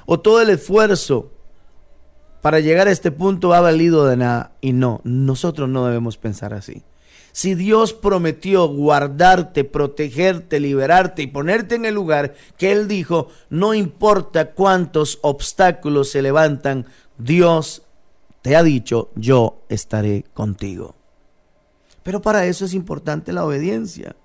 o 0.06 0.20
todo 0.20 0.42
el 0.42 0.50
esfuerzo 0.50 1.32
para 2.42 2.60
llegar 2.60 2.88
a 2.88 2.92
este 2.92 3.12
punto 3.12 3.54
ha 3.54 3.62
valido 3.62 4.06
de 4.06 4.18
nada. 4.18 4.54
Y 4.60 4.74
no, 4.74 5.02
nosotros 5.04 5.70
no 5.70 5.86
debemos 5.86 6.18
pensar 6.18 6.54
así. 6.54 6.84
Si 7.40 7.56
Dios 7.56 7.94
prometió 7.94 8.68
guardarte, 8.68 9.64
protegerte, 9.64 10.60
liberarte 10.60 11.22
y 11.22 11.28
ponerte 11.28 11.76
en 11.76 11.86
el 11.86 11.96
lugar 11.96 12.36
que 12.58 12.74
Él 12.74 12.90
dijo, 12.90 13.30
no 13.50 13.74
importa 13.74 14.52
cuántos 14.52 15.20
obstáculos 15.22 16.12
se 16.12 16.22
levantan, 16.22 16.86
Dios 17.18 17.84
te 18.42 18.58
ha 18.58 18.62
dicho, 18.62 19.10
yo 19.16 19.62
estaré 19.70 20.26
contigo. 20.34 20.96
Pero 22.04 22.22
para 22.22 22.46
eso 22.46 22.66
es 22.66 22.74
importante 22.74 23.32
la 23.32 23.46
obediencia. 23.46 24.18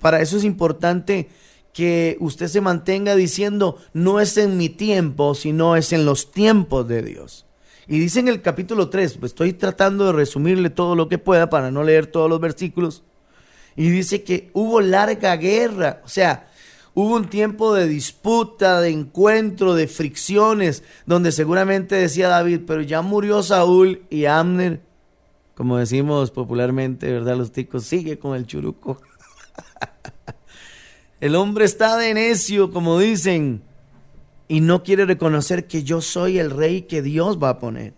Para 0.00 0.22
eso 0.22 0.38
es 0.38 0.44
importante 0.44 1.28
que 1.74 2.16
usted 2.20 2.48
se 2.48 2.62
mantenga 2.62 3.16
diciendo, 3.16 3.76
no 3.92 4.18
es 4.18 4.38
en 4.38 4.56
mi 4.56 4.70
tiempo, 4.70 5.34
sino 5.34 5.76
es 5.76 5.92
en 5.92 6.06
los 6.06 6.32
tiempos 6.32 6.88
de 6.88 7.02
Dios. 7.02 7.44
Y 7.88 7.98
dice 7.98 8.20
en 8.20 8.28
el 8.28 8.42
capítulo 8.42 8.90
3, 8.90 9.16
pues 9.16 9.32
estoy 9.32 9.54
tratando 9.54 10.06
de 10.06 10.12
resumirle 10.12 10.68
todo 10.68 10.94
lo 10.94 11.08
que 11.08 11.16
pueda 11.16 11.48
para 11.48 11.70
no 11.70 11.82
leer 11.82 12.06
todos 12.06 12.28
los 12.28 12.38
versículos. 12.38 13.02
Y 13.76 13.88
dice 13.88 14.22
que 14.22 14.50
hubo 14.52 14.82
larga 14.82 15.34
guerra, 15.36 16.02
o 16.04 16.08
sea, 16.08 16.48
hubo 16.92 17.16
un 17.16 17.30
tiempo 17.30 17.72
de 17.72 17.88
disputa, 17.88 18.82
de 18.82 18.90
encuentro, 18.90 19.74
de 19.74 19.88
fricciones, 19.88 20.84
donde 21.06 21.32
seguramente 21.32 21.94
decía 21.94 22.28
David, 22.28 22.60
pero 22.66 22.82
ya 22.82 23.00
murió 23.00 23.42
Saúl 23.42 24.02
y 24.10 24.26
Amner, 24.26 24.82
como 25.54 25.78
decimos 25.78 26.30
popularmente, 26.30 27.10
¿verdad? 27.10 27.36
Los 27.36 27.52
ticos, 27.52 27.84
sigue 27.84 28.18
con 28.18 28.36
el 28.36 28.46
churuco. 28.46 29.00
El 31.20 31.34
hombre 31.34 31.64
está 31.64 31.96
de 31.96 32.14
necio, 32.14 32.70
como 32.70 32.98
dicen, 32.98 33.62
y 34.48 34.60
no 34.60 34.82
quiere 34.82 35.04
reconocer 35.04 35.66
que 35.66 35.84
yo 35.84 36.00
soy 36.00 36.38
el 36.38 36.50
rey 36.50 36.82
que 36.82 37.02
Dios 37.02 37.38
va 37.40 37.50
a 37.50 37.58
poner. 37.58 37.94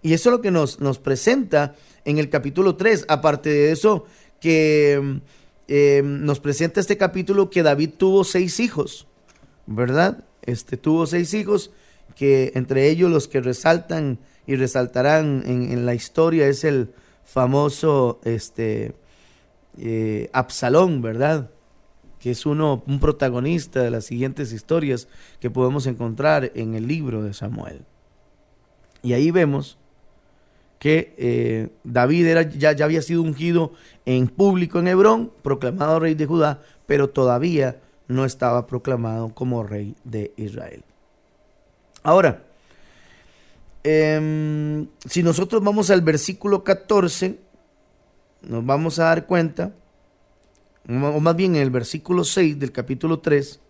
Y 0.00 0.14
eso 0.14 0.30
es 0.30 0.36
lo 0.36 0.40
que 0.40 0.50
nos, 0.50 0.80
nos 0.80 0.98
presenta 0.98 1.76
en 2.04 2.18
el 2.18 2.28
capítulo 2.28 2.74
3. 2.74 3.04
Aparte 3.08 3.50
de 3.50 3.72
eso, 3.72 4.06
que 4.40 5.20
eh, 5.68 6.02
nos 6.04 6.40
presenta 6.40 6.80
este 6.80 6.96
capítulo 6.96 7.48
que 7.48 7.62
David 7.62 7.90
tuvo 7.96 8.24
seis 8.24 8.58
hijos, 8.58 9.06
¿verdad? 9.66 10.24
Este 10.42 10.76
tuvo 10.76 11.06
seis 11.06 11.32
hijos, 11.34 11.70
que 12.16 12.52
entre 12.56 12.88
ellos 12.88 13.10
los 13.10 13.28
que 13.28 13.40
resaltan 13.40 14.18
y 14.46 14.56
resaltarán 14.56 15.44
en, 15.46 15.86
la 15.86 15.94
historia 15.94 16.48
es 16.48 16.64
el 16.64 16.92
famoso 17.22 18.20
este, 18.24 18.94
eh, 19.78 20.28
Absalón, 20.32 21.00
¿verdad? 21.00 21.50
Que 22.22 22.30
es 22.30 22.46
uno, 22.46 22.84
un 22.86 23.00
protagonista 23.00 23.82
de 23.82 23.90
las 23.90 24.04
siguientes 24.04 24.52
historias 24.52 25.08
que 25.40 25.50
podemos 25.50 25.88
encontrar 25.88 26.52
en 26.54 26.76
el 26.76 26.86
libro 26.86 27.24
de 27.24 27.34
Samuel. 27.34 27.84
Y 29.02 29.14
ahí 29.14 29.32
vemos 29.32 29.76
que 30.78 31.16
eh, 31.18 31.70
David 31.82 32.26
era, 32.26 32.42
ya, 32.42 32.70
ya 32.72 32.84
había 32.84 33.02
sido 33.02 33.22
ungido 33.22 33.72
en 34.06 34.28
público 34.28 34.78
en 34.78 34.86
Hebrón, 34.86 35.32
proclamado 35.42 35.98
rey 35.98 36.14
de 36.14 36.26
Judá, 36.26 36.62
pero 36.86 37.10
todavía 37.10 37.80
no 38.06 38.24
estaba 38.24 38.68
proclamado 38.68 39.34
como 39.34 39.64
rey 39.64 39.96
de 40.04 40.32
Israel. 40.36 40.84
Ahora, 42.04 42.44
em, 43.82 44.86
si 45.08 45.24
nosotros 45.24 45.60
vamos 45.60 45.90
al 45.90 46.02
versículo 46.02 46.62
14, 46.62 47.40
nos 48.42 48.64
vamos 48.64 49.00
a 49.00 49.04
dar 49.06 49.26
cuenta 49.26 49.72
o 50.88 51.20
más 51.20 51.36
bien 51.36 51.56
en 51.56 51.62
el 51.62 51.70
versículo 51.70 52.24
6 52.24 52.58
del 52.58 52.72
capítulo 52.72 53.20
3, 53.20 53.60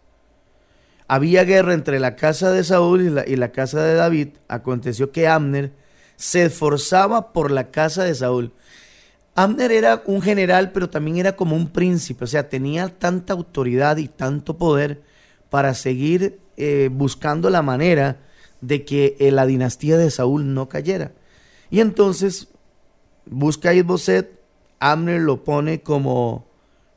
había 1.08 1.44
guerra 1.44 1.74
entre 1.74 2.00
la 2.00 2.16
casa 2.16 2.50
de 2.52 2.64
Saúl 2.64 3.22
y 3.26 3.36
la, 3.36 3.52
casa 3.52 3.82
de 3.82 3.94
David. 3.94 4.28
Aconteció 4.48 5.12
que 5.12 5.28
Amner 5.28 5.72
se 6.16 6.44
esforzaba 6.44 7.34
por 7.34 7.50
la 7.50 7.70
casa 7.70 8.04
de 8.04 8.14
Saúl. 8.14 8.54
Amner 9.34 9.72
era 9.72 10.02
un 10.06 10.22
general, 10.22 10.72
pero 10.72 10.88
también 10.88 11.18
era 11.18 11.36
como 11.36 11.54
un 11.54 11.68
príncipe, 11.68 12.24
o 12.24 12.26
sea, 12.26 12.48
tenía 12.48 12.88
tanta 12.88 13.32
autoridad 13.32 13.96
y 13.96 14.08
tanto 14.08 14.56
poder 14.56 15.02
para 15.50 15.74
seguir 15.74 16.40
eh, 16.56 16.88
buscando 16.90 17.50
la 17.50 17.60
manera 17.60 18.20
de 18.62 18.84
que 18.84 19.16
eh, 19.18 19.30
la 19.32 19.44
dinastía 19.44 19.98
de 19.98 20.10
Saúl 20.10 20.54
no 20.54 20.68
cayera. 20.68 21.12
Y 21.70 21.80
entonces 21.80 22.48
busca 23.26 23.70
a 23.70 23.74
Isboset, 23.74 24.40
Amner 24.80 25.20
lo 25.20 25.44
pone 25.44 25.82
como 25.82 26.51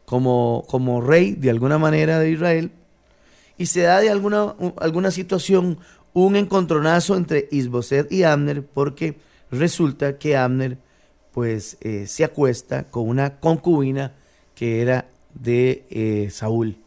como, 0.06 0.66
como 0.68 1.02
rey 1.02 1.34
de 1.34 1.50
alguna 1.50 1.78
manera 1.78 2.20
de 2.20 2.32
Israel 2.32 2.72
y 3.58 3.68
se 3.68 3.82
da 3.82 4.00
de 4.00 4.10
alguna, 4.10 4.56
alguna 4.78 5.12
situación 5.12 5.80
un 6.14 6.36
encontronazo 6.36 7.18
entre 7.18 7.48
Isboset 7.52 8.12
y 8.12 8.24
Abner 8.24 8.64
porque 8.66 9.18
resulta 9.52 10.18
que 10.18 10.38
Abner 10.38 10.78
pues 11.34 11.78
eh, 11.82 12.08
se 12.08 12.24
acuesta 12.24 12.86
con 12.86 13.10
una 13.10 13.40
concubina 13.40 14.14
que 14.56 14.82
era 14.82 15.10
de 15.34 15.86
eh, 15.90 16.30
Saúl. 16.32 16.78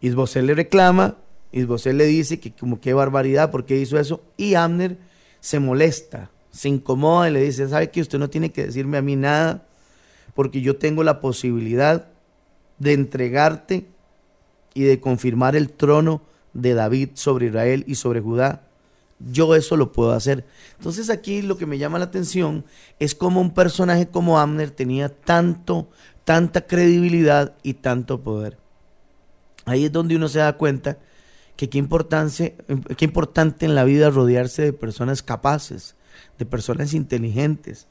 Isbosel 0.00 0.46
le 0.46 0.54
reclama, 0.54 1.18
Isbosel 1.52 1.98
le 1.98 2.06
dice 2.06 2.40
que 2.40 2.52
como 2.52 2.80
qué 2.80 2.94
barbaridad, 2.94 3.50
¿por 3.50 3.66
qué 3.66 3.76
hizo 3.76 3.98
eso? 3.98 4.22
Y 4.36 4.54
Abner 4.54 4.96
se 5.40 5.60
molesta, 5.60 6.30
se 6.50 6.70
incomoda 6.70 7.28
y 7.28 7.32
le 7.32 7.42
dice, 7.42 7.68
¿sabe 7.68 7.90
que 7.90 8.00
usted 8.00 8.18
no 8.18 8.30
tiene 8.30 8.50
que 8.50 8.66
decirme 8.66 8.96
a 8.96 9.02
mí 9.02 9.16
nada? 9.16 9.66
Porque 10.34 10.60
yo 10.60 10.76
tengo 10.76 11.04
la 11.04 11.20
posibilidad 11.20 12.08
de 12.78 12.92
entregarte 12.92 13.86
y 14.74 14.82
de 14.82 15.00
confirmar 15.00 15.56
el 15.56 15.70
trono 15.70 16.22
de 16.54 16.74
David 16.74 17.10
sobre 17.14 17.46
Israel 17.46 17.84
y 17.86 17.94
sobre 17.96 18.20
Judá. 18.20 18.62
Yo 19.18 19.54
eso 19.54 19.76
lo 19.76 19.92
puedo 19.92 20.12
hacer. 20.12 20.44
Entonces 20.78 21.10
aquí 21.10 21.42
lo 21.42 21.56
que 21.56 21.66
me 21.66 21.78
llama 21.78 21.98
la 21.98 22.06
atención 22.06 22.64
es 22.98 23.14
como 23.14 23.40
un 23.40 23.54
personaje 23.54 24.08
como 24.08 24.38
Abner 24.38 24.70
tenía 24.70 25.08
tanto, 25.08 25.88
tanta 26.24 26.66
credibilidad 26.66 27.54
y 27.62 27.74
tanto 27.74 28.22
poder. 28.22 28.58
Ahí 29.64 29.84
es 29.84 29.92
donde 29.92 30.16
uno 30.16 30.28
se 30.28 30.40
da 30.40 30.56
cuenta 30.56 30.98
que 31.56 31.68
qué, 31.68 31.78
importancia, 31.78 32.52
qué 32.96 33.04
importante 33.04 33.64
en 33.66 33.74
la 33.74 33.84
vida 33.84 34.10
rodearse 34.10 34.62
de 34.62 34.72
personas 34.72 35.22
capaces, 35.22 35.94
de 36.38 36.46
personas 36.46 36.94
inteligentes, 36.94 37.86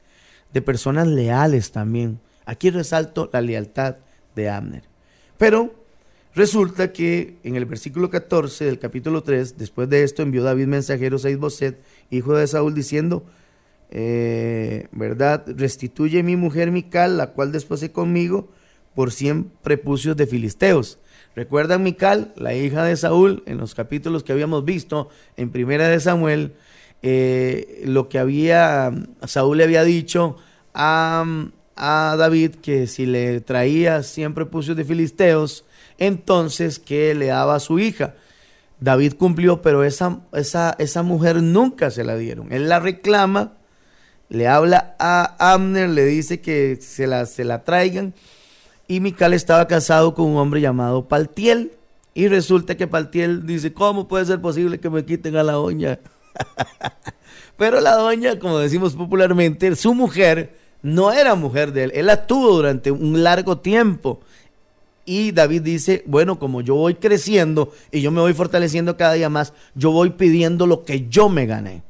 de 0.52 0.62
personas 0.62 1.08
leales 1.08 1.72
también. 1.72 2.20
Aquí 2.46 2.70
resalto 2.70 3.30
la 3.32 3.42
lealtad 3.42 3.98
de 4.36 4.50
Abner. 4.50 4.84
Pero 5.38 5.74
resulta 6.34 6.92
que 6.94 7.38
en 7.44 7.56
el 7.56 7.66
versículo 7.66 8.10
14 8.10 8.66
del 8.66 8.80
capítulo 8.80 9.24
3, 9.24 9.58
después 9.58 9.90
de 9.90 10.04
esto 10.04 10.22
envió 10.22 10.44
David 10.44 10.68
mensajeros 10.68 11.26
a 11.26 11.30
Isboset, 11.30 11.82
hijo 12.10 12.36
de 12.36 12.48
Saúl, 12.48 12.74
diciendo, 12.74 13.24
eh, 13.90 14.88
¿verdad? 14.92 15.44
Restituye 15.48 16.24
mi 16.24 16.36
mujer 16.36 16.72
Mical, 16.72 17.18
la 17.18 17.34
cual 17.34 17.52
desposé 17.52 17.92
conmigo, 17.92 18.50
por 18.96 19.12
cien 19.12 19.52
prepucios 19.62 20.18
de 20.18 20.28
filisteos. 20.28 21.00
¿Recuerdan 21.36 21.84
Mical, 21.84 22.34
la 22.36 22.54
hija 22.54 22.84
de 22.84 22.96
Saúl, 22.98 23.44
en 23.46 23.58
los 23.58 23.74
capítulos 23.74 24.24
que 24.24 24.34
habíamos 24.34 24.66
visto 24.66 25.10
en 25.38 25.50
Primera 25.50 25.88
de 25.88 26.00
Samuel, 26.00 26.54
eh, 27.02 27.82
lo 27.86 28.10
que 28.10 28.20
había, 28.20 28.92
Saúl 29.26 29.58
le 29.58 29.64
había 29.64 29.84
dicho 29.84 30.36
a, 30.74 31.24
a 31.82 32.16
David 32.16 32.56
que 32.62 32.86
si 32.86 33.08
le 33.08 33.42
traía 33.42 34.04
100 34.04 34.36
prepucios 34.36 34.78
de 34.78 34.86
filisteos, 34.86 35.66
entonces 35.98 36.78
que 36.78 37.16
le 37.16 37.28
daba 37.28 37.56
a 37.56 37.60
su 37.60 37.80
hija. 37.80 38.14
David 38.80 39.14
cumplió, 39.14 39.62
pero 39.62 39.84
esa, 39.84 40.20
esa, 40.34 40.76
esa 40.78 41.02
mujer 41.02 41.42
nunca 41.42 41.90
se 41.90 42.04
la 42.04 42.16
dieron. 42.16 42.52
Él 42.52 42.70
la 42.70 42.80
reclama, 42.80 43.54
le 44.30 44.48
habla 44.48 44.96
a 45.00 45.36
Amner, 45.54 45.90
le 45.90 46.06
dice 46.06 46.40
que 46.40 46.78
se 46.80 47.08
la, 47.08 47.26
se 47.26 47.44
la 47.44 47.64
traigan 47.64 48.14
y 48.88 49.00
Mical 49.00 49.34
estaba 49.34 49.68
casado 49.68 50.14
con 50.14 50.26
un 50.26 50.38
hombre 50.38 50.62
llamado 50.62 51.08
Paltiel. 51.08 51.72
Y 52.14 52.28
resulta 52.28 52.76
que 52.76 52.88
Paltiel 52.88 53.46
dice, 53.46 53.74
¿cómo 53.74 54.08
puede 54.08 54.26
ser 54.26 54.42
posible 54.42 54.80
que 54.80 54.90
me 54.90 55.06
quiten 55.06 55.38
a 55.38 55.44
la 55.44 55.54
doña? 55.54 56.00
Pero 57.58 57.80
la 57.80 57.96
doña, 57.96 58.38
como 58.38 58.60
decimos 58.60 58.94
popularmente, 58.94 59.76
su 59.78 59.94
mujer 59.94 60.61
no 60.82 61.12
era 61.12 61.36
mujer 61.36 61.74
de 61.74 61.86
él. 61.86 61.92
Él 61.94 62.08
la 62.08 62.28
tuvo 62.28 62.56
durante 62.56 62.92
un 62.92 63.24
largo 63.24 63.58
tiempo. 63.60 64.20
Y 65.06 65.32
David 65.32 65.62
dice, 65.64 66.04
bueno, 66.06 66.40
como 66.40 66.62
yo 66.62 66.76
voy 66.76 66.96
creciendo 66.96 67.72
y 67.92 68.02
yo 68.02 68.12
me 68.12 68.22
voy 68.22 68.34
fortaleciendo 68.34 68.98
cada 68.98 69.14
día 69.14 69.30
más, 69.30 69.54
yo 69.76 69.92
voy 69.92 70.12
pidiendo 70.12 70.68
lo 70.68 70.84
que 70.84 71.08
yo 71.10 71.28
me 71.28 71.46
gané. 71.46 71.84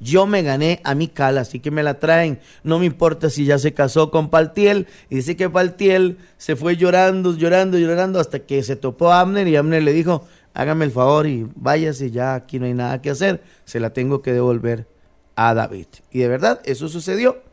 Yo 0.00 0.26
me 0.26 0.42
gané 0.42 0.80
a 0.84 0.94
mi 0.94 1.08
cala, 1.08 1.40
así 1.40 1.58
que 1.58 1.70
me 1.70 1.82
la 1.82 1.98
traen. 1.98 2.38
No 2.62 2.78
me 2.78 2.86
importa 2.86 3.30
si 3.30 3.44
ya 3.44 3.58
se 3.58 3.74
casó 3.74 4.10
con 4.10 4.30
Paltiel. 4.30 4.86
Y 5.10 5.16
dice 5.16 5.36
que 5.36 5.50
Paltiel 5.50 6.18
se 6.36 6.54
fue 6.56 6.76
llorando, 6.76 7.36
llorando, 7.36 7.78
llorando 7.78 8.20
hasta 8.20 8.38
que 8.40 8.62
se 8.62 8.76
topó 8.76 9.10
a 9.10 9.20
Abner 9.20 9.48
y 9.48 9.56
Abner 9.56 9.82
le 9.82 9.92
dijo, 9.92 10.24
hágame 10.54 10.84
el 10.84 10.92
favor 10.92 11.26
y 11.26 11.46
váyase, 11.56 12.10
ya 12.10 12.34
aquí 12.34 12.58
no 12.58 12.66
hay 12.66 12.74
nada 12.74 13.02
que 13.02 13.10
hacer. 13.10 13.42
Se 13.64 13.80
la 13.80 13.90
tengo 13.90 14.22
que 14.22 14.32
devolver 14.32 14.86
a 15.34 15.52
David. 15.54 15.86
Y 16.12 16.20
de 16.20 16.28
verdad, 16.28 16.60
eso 16.64 16.88
sucedió. 16.88 17.47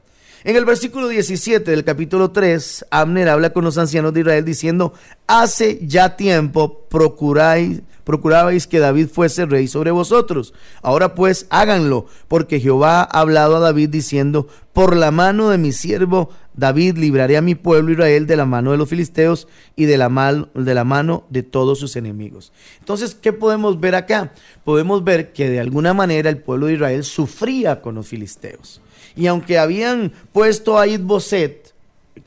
En 0.46 0.56
el 0.56 0.64
versículo 0.64 1.08
17 1.08 1.72
del 1.72 1.84
capítulo 1.84 2.30
3, 2.30 2.86
Abner 2.92 3.30
habla 3.30 3.52
con 3.52 3.64
los 3.64 3.80
ancianos 3.80 4.14
de 4.14 4.20
Israel 4.20 4.46
diciendo, 4.46 4.94
hace 5.26 5.80
ya 5.82 6.16
tiempo 6.16 6.86
procuráis 6.88 7.82
procurabais 8.04 8.68
que 8.68 8.78
David 8.78 9.08
fuese 9.08 9.48
rey 9.48 9.68
sobre 9.68 9.90
vosotros. 9.90 10.54
Ahora 10.84 11.16
pues 11.16 11.48
háganlo, 11.50 12.06
porque 12.28 12.60
Jehová 12.60 13.02
ha 13.02 13.22
hablado 13.22 13.56
a 13.56 13.60
David 13.60 13.90
diciendo, 13.90 14.48
por 14.72 14.96
la 14.96 15.10
mano 15.10 15.50
de 15.50 15.58
mi 15.58 15.72
siervo 15.72 16.30
David 16.54 16.98
libraré 16.98 17.38
a 17.38 17.42
mi 17.42 17.56
pueblo 17.56 17.92
Israel 17.92 18.28
de 18.28 18.36
la 18.36 18.46
mano 18.46 18.70
de 18.70 18.78
los 18.78 18.88
filisteos 18.88 19.48
y 19.76 19.86
de 19.86 19.98
la, 19.98 20.48
de 20.54 20.74
la 20.76 20.84
mano 20.84 21.26
de 21.32 21.42
todos 21.42 21.80
sus 21.80 21.96
enemigos. 21.96 22.54
Entonces, 22.80 23.16
¿qué 23.16 23.34
podemos 23.34 23.80
ver 23.80 23.96
acá? 23.96 24.32
Podemos 24.64 25.04
ver 25.04 25.34
que 25.34 25.50
de 25.50 25.60
alguna 25.60 25.96
manera 25.96 26.30
el 26.30 26.38
pueblo 26.38 26.68
de 26.68 26.74
Israel 26.74 27.04
sufría 27.04 27.82
con 27.82 27.96
los 27.96 28.08
filisteos. 28.08 28.82
Y 29.16 29.28
aunque 29.28 29.58
habían 29.58 30.12
puesto 30.32 30.78
a 30.78 30.88
Idboset, 30.88 31.74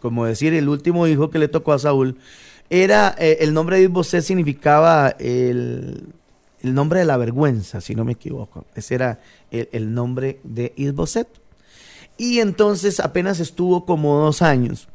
como 0.01 0.27
decir 0.27 0.55
el 0.55 0.69
último 0.69 1.07
hijo 1.07 1.31
que 1.31 1.39
le 1.39 1.49
tocó 1.49 1.73
a 1.73 1.79
Saúl, 1.79 2.19
era, 2.71 3.15
eh, 3.19 3.39
el 3.41 3.55
nombre 3.55 3.77
de 3.77 3.85
Isboset 3.85 4.23
significaba 4.23 5.11
el, 5.19 6.05
nombre 6.63 7.01
de 7.01 7.07
la 7.07 7.17
vergüenza, 7.17 7.81
si 7.81 7.95
no 7.95 8.05
me 8.05 8.13
equivoco. 8.13 8.67
Ese 8.75 8.95
era 8.95 9.21
el, 9.51 9.95
nombre 9.95 10.41
de 10.45 10.73
Isboset. 10.77 11.29
Y 12.17 12.41
entonces 12.41 13.01
apenas 13.01 13.41
estuvo 13.41 13.87
como 13.87 14.19
dos 14.19 14.43
años 14.43 14.89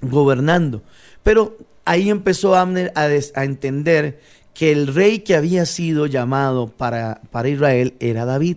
gobernando. 0.00 0.82
Pero 1.22 1.56
ahí 1.84 2.10
empezó 2.10 2.56
Abner 2.56 2.92
a, 2.96 3.02
a 3.02 3.44
entender 3.44 4.20
que 4.54 4.72
el 4.72 4.88
rey 4.88 5.20
que 5.20 5.36
había 5.36 5.66
sido 5.66 6.06
llamado 6.06 6.68
para, 6.68 7.20
para 7.30 7.48
Israel 7.48 7.94
era 8.00 8.24
David 8.24 8.56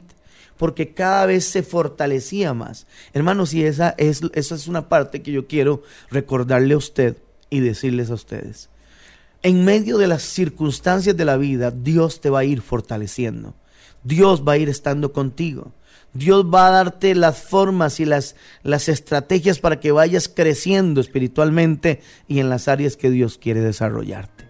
porque 0.58 0.94
cada 0.94 1.26
vez 1.26 1.46
se 1.46 1.64
fortalecía 1.64 2.54
más. 2.54 2.88
Hermanos, 3.14 3.54
y 3.54 3.64
esa 3.64 3.96
es, 3.98 4.22
esa 4.34 4.56
es 4.56 4.68
una 4.68 4.90
parte 4.90 5.22
que 5.22 5.32
yo 5.32 5.48
quiero 5.48 5.84
recordarle 6.10 6.74
a 6.74 6.78
usted 6.78 7.18
y 7.50 7.60
decirles 7.60 8.10
a 8.10 8.16
ustedes, 8.16 8.70
en 9.44 9.64
medio 9.64 9.98
de 9.98 10.08
las 10.08 10.24
circunstancias 10.24 11.16
de 11.16 11.26
la 11.26 11.38
vida, 11.38 11.72
Dios 11.72 12.20
te 12.20 12.30
va 12.30 12.40
a 12.40 12.46
ir 12.46 12.62
fortaleciendo. 12.62 13.54
Dios 14.04 14.44
va 14.48 14.54
a 14.54 14.58
ir 14.58 14.70
estando 14.70 15.14
contigo. 15.14 15.72
Dios 16.14 16.46
va 16.46 16.68
a 16.68 16.72
darte 16.72 17.14
las 17.14 17.44
formas 17.44 18.00
y 18.00 18.06
las, 18.06 18.36
las 18.64 18.88
estrategias 18.88 19.60
para 19.60 19.80
que 19.80 19.92
vayas 19.92 20.30
creciendo 20.30 21.02
espiritualmente 21.02 22.02
y 22.28 22.40
en 22.40 22.50
las 22.50 22.68
áreas 22.68 22.96
que 22.96 23.10
Dios 23.10 23.38
quiere 23.38 23.60
desarrollarte. 23.60 24.46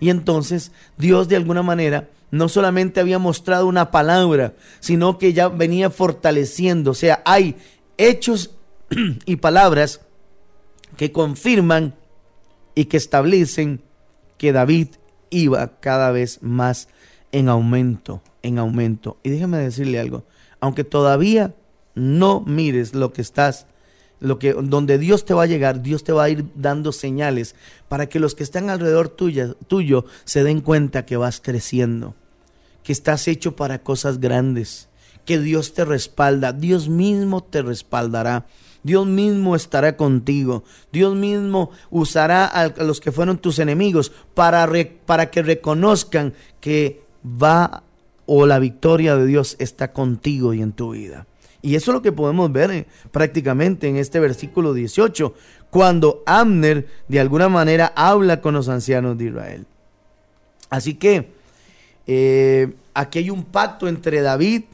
Y 0.00 0.08
entonces 0.08 0.72
Dios 0.96 1.28
de 1.28 1.36
alguna 1.36 1.62
manera 1.62 2.08
no 2.30 2.48
solamente 2.48 3.00
había 3.00 3.18
mostrado 3.18 3.66
una 3.66 3.90
palabra, 3.90 4.54
sino 4.80 5.18
que 5.18 5.32
ya 5.32 5.48
venía 5.48 5.90
fortaleciendo. 5.90 6.92
O 6.92 6.94
sea, 6.94 7.22
hay 7.24 7.56
hechos 7.96 8.50
y 9.26 9.36
palabras 9.36 10.00
que 10.96 11.12
confirman 11.12 11.94
y 12.74 12.86
que 12.86 12.96
establecen 12.96 13.82
que 14.38 14.52
David 14.52 14.88
iba 15.30 15.80
cada 15.80 16.10
vez 16.10 16.42
más 16.42 16.88
en 17.32 17.48
aumento, 17.48 18.22
en 18.42 18.58
aumento. 18.58 19.18
Y 19.22 19.30
déjame 19.30 19.58
decirle 19.58 20.00
algo, 20.00 20.24
aunque 20.60 20.84
todavía 20.84 21.54
no 21.94 22.40
mires 22.40 22.94
lo 22.94 23.12
que 23.12 23.22
estás, 23.22 23.66
lo 24.20 24.38
que 24.38 24.52
donde 24.52 24.98
Dios 24.98 25.24
te 25.24 25.34
va 25.34 25.44
a 25.44 25.46
llegar, 25.46 25.82
Dios 25.82 26.04
te 26.04 26.12
va 26.12 26.24
a 26.24 26.30
ir 26.30 26.44
dando 26.54 26.92
señales 26.92 27.54
para 27.88 28.08
que 28.08 28.20
los 28.20 28.34
que 28.34 28.42
están 28.42 28.70
alrededor 28.70 29.08
tuyo 29.08 30.04
se 30.24 30.44
den 30.44 30.60
cuenta 30.60 31.06
que 31.06 31.16
vas 31.16 31.40
creciendo, 31.40 32.14
estás 32.92 33.28
hecho 33.28 33.56
para 33.56 33.82
cosas 33.82 34.20
grandes, 34.20 34.88
que 35.24 35.38
Dios 35.38 35.74
te 35.74 35.84
respalda, 35.84 36.52
Dios 36.52 36.88
mismo 36.88 37.42
te 37.42 37.62
respaldará. 37.62 38.46
Dios 38.82 39.06
mismo 39.06 39.56
estará 39.56 39.96
contigo. 39.96 40.64
Dios 40.90 41.14
mismo 41.14 41.70
usará 41.90 42.46
a 42.46 42.68
los 42.82 43.00
que 43.00 43.12
fueron 43.12 43.36
tus 43.36 43.58
enemigos 43.58 44.10
para, 44.34 44.66
para 45.04 45.30
que 45.30 45.42
reconozcan 45.42 46.32
que 46.60 47.02
va 47.22 47.82
o 48.26 48.46
la 48.46 48.58
victoria 48.58 49.16
de 49.16 49.26
Dios 49.26 49.56
está 49.58 49.92
contigo 49.92 50.54
y 50.54 50.62
en 50.62 50.72
tu 50.72 50.92
vida. 50.92 51.26
Y 51.62 51.74
eso 51.74 51.90
es 51.90 51.94
lo 51.94 52.02
que 52.02 52.12
podemos 52.12 52.50
ver 52.52 52.70
eh, 52.70 52.86
prácticamente 53.10 53.88
en 53.88 53.96
este 53.96 54.18
versículo 54.18 54.72
18, 54.72 55.34
cuando 55.68 56.22
Amner 56.26 56.86
de 57.08 57.20
alguna 57.20 57.48
manera 57.48 57.92
habla 57.94 58.40
con 58.40 58.54
los 58.54 58.68
ancianos 58.68 59.18
de 59.18 59.26
Israel. 59.26 59.66
Así 60.70 60.94
que 60.94 61.32
eh, 62.12 62.74
aquí 62.92 63.20
hay 63.20 63.30
un 63.30 63.44
pacto 63.44 63.86
entre 63.86 64.20
David 64.20 64.64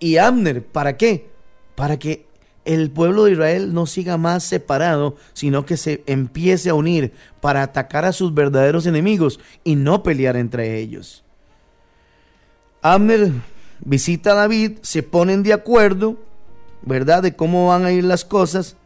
y 0.00 0.16
Amner. 0.16 0.66
¿Para 0.66 0.96
qué? 0.96 1.30
Para 1.76 1.96
que 1.96 2.26
el 2.64 2.90
pueblo 2.90 3.22
de 3.22 3.32
Israel 3.32 3.72
no 3.72 3.86
siga 3.86 4.16
más 4.16 4.42
separado, 4.42 5.14
sino 5.32 5.64
que 5.64 5.76
se 5.76 6.02
empiece 6.06 6.68
a 6.68 6.74
unir 6.74 7.12
para 7.40 7.62
atacar 7.62 8.04
a 8.04 8.12
sus 8.12 8.34
verdaderos 8.34 8.84
enemigos 8.86 9.38
y 9.62 9.76
no 9.76 10.02
pelear 10.02 10.36
entre 10.36 10.80
ellos. 10.80 11.22
Abner 12.82 13.30
visita 13.78 14.32
a 14.32 14.34
David, 14.34 14.78
se 14.82 15.04
ponen 15.04 15.44
de 15.44 15.52
acuerdo, 15.52 16.16
¿verdad? 16.82 17.22
De 17.22 17.36
cómo 17.36 17.68
van 17.68 17.84
a 17.84 17.92
ir 17.92 18.02
las 18.02 18.24
cosas. 18.24 18.76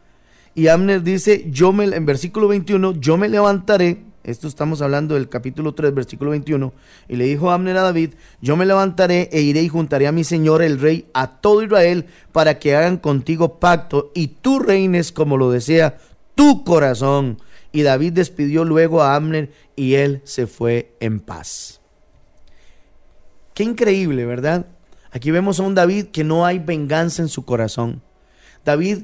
Y 0.53 0.67
Abner 0.67 1.01
dice, 1.01 1.47
yo 1.49 1.73
me, 1.73 1.85
en 1.85 2.05
versículo 2.05 2.47
21, 2.47 2.93
yo 2.99 3.17
me 3.17 3.27
levantaré 3.27 4.10
esto 4.23 4.47
estamos 4.47 4.81
hablando 4.81 5.15
del 5.15 5.29
capítulo 5.29 5.73
3, 5.73 5.93
versículo 5.93 6.31
21, 6.31 6.73
y 7.07 7.15
le 7.15 7.25
dijo 7.25 7.51
Abner 7.51 7.77
a 7.77 7.81
David, 7.81 8.11
yo 8.41 8.55
me 8.55 8.65
levantaré 8.65 9.29
e 9.31 9.41
iré 9.41 9.61
y 9.61 9.69
juntaré 9.69 10.07
a 10.07 10.11
mi 10.11 10.23
señor 10.23 10.61
el 10.61 10.79
rey 10.79 11.07
a 11.13 11.41
todo 11.41 11.63
Israel 11.63 12.05
para 12.31 12.59
que 12.59 12.75
hagan 12.75 12.97
contigo 12.97 13.59
pacto 13.59 14.11
y 14.13 14.27
tú 14.27 14.59
reines 14.59 15.11
como 15.11 15.37
lo 15.37 15.51
desea 15.51 15.97
tu 16.35 16.63
corazón. 16.63 17.39
Y 17.71 17.83
David 17.83 18.13
despidió 18.13 18.65
luego 18.65 19.01
a 19.01 19.15
Abner 19.15 19.51
y 19.75 19.95
él 19.95 20.21
se 20.23 20.45
fue 20.45 20.93
en 20.99 21.19
paz. 21.19 21.79
Qué 23.53 23.63
increíble, 23.63 24.25
¿verdad? 24.25 24.65
Aquí 25.11 25.31
vemos 25.31 25.59
a 25.59 25.63
un 25.63 25.75
David 25.75 26.07
que 26.07 26.23
no 26.23 26.45
hay 26.45 26.59
venganza 26.59 27.21
en 27.21 27.27
su 27.27 27.43
corazón. 27.43 28.01
David 28.63 29.03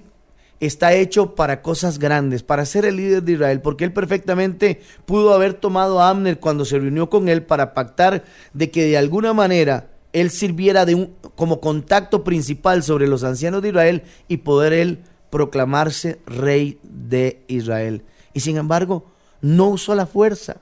está 0.59 0.93
hecho 0.93 1.35
para 1.35 1.61
cosas 1.61 1.99
grandes, 1.99 2.43
para 2.43 2.65
ser 2.65 2.85
el 2.85 2.97
líder 2.97 3.23
de 3.23 3.33
Israel, 3.33 3.61
porque 3.61 3.83
él 3.85 3.93
perfectamente 3.93 4.81
pudo 5.05 5.33
haber 5.33 5.53
tomado 5.53 6.01
a 6.01 6.09
Abner 6.09 6.39
cuando 6.39 6.65
se 6.65 6.79
reunió 6.79 7.09
con 7.09 7.29
él 7.29 7.43
para 7.43 7.73
pactar 7.73 8.23
de 8.53 8.71
que 8.71 8.85
de 8.85 8.97
alguna 8.97 9.33
manera 9.33 9.89
él 10.13 10.31
sirviera 10.31 10.85
de 10.85 10.95
un, 10.95 11.13
como 11.35 11.59
contacto 11.59 12.23
principal 12.23 12.83
sobre 12.83 13.07
los 13.07 13.23
ancianos 13.23 13.61
de 13.61 13.69
Israel 13.69 14.03
y 14.27 14.37
poder 14.37 14.73
él 14.73 14.99
proclamarse 15.29 16.19
rey 16.25 16.79
de 16.83 17.43
Israel. 17.47 18.03
Y 18.33 18.39
sin 18.39 18.57
embargo, 18.57 19.05
no 19.41 19.67
usó 19.67 19.93
la 19.95 20.07
fuerza. 20.07 20.57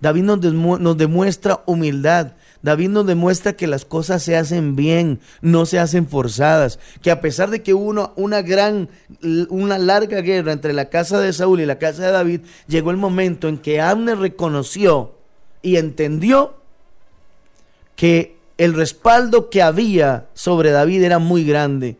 David 0.00 0.22
nos 0.22 0.96
demuestra 0.98 1.62
humildad. 1.66 2.32
David 2.64 2.88
nos 2.88 3.06
demuestra 3.06 3.52
que 3.52 3.66
las 3.66 3.84
cosas 3.84 4.22
se 4.22 4.38
hacen 4.38 4.74
bien, 4.74 5.20
no 5.42 5.66
se 5.66 5.78
hacen 5.78 6.08
forzadas, 6.08 6.78
que 7.02 7.10
a 7.10 7.20
pesar 7.20 7.50
de 7.50 7.62
que 7.62 7.74
hubo 7.74 8.10
una, 8.16 8.40
gran, 8.40 8.88
una 9.50 9.76
larga 9.76 10.22
guerra 10.22 10.52
entre 10.52 10.72
la 10.72 10.88
casa 10.88 11.20
de 11.20 11.34
Saúl 11.34 11.60
y 11.60 11.66
la 11.66 11.76
casa 11.76 12.06
de 12.06 12.12
David, 12.12 12.40
llegó 12.66 12.90
el 12.90 12.96
momento 12.96 13.48
en 13.48 13.58
que 13.58 13.82
Abner 13.82 14.16
reconoció 14.16 15.12
y 15.60 15.76
entendió 15.76 16.54
que 17.96 18.38
el 18.56 18.72
respaldo 18.72 19.50
que 19.50 19.60
había 19.60 20.28
sobre 20.32 20.70
David 20.70 21.02
era 21.02 21.18
muy 21.18 21.44
grande 21.44 21.98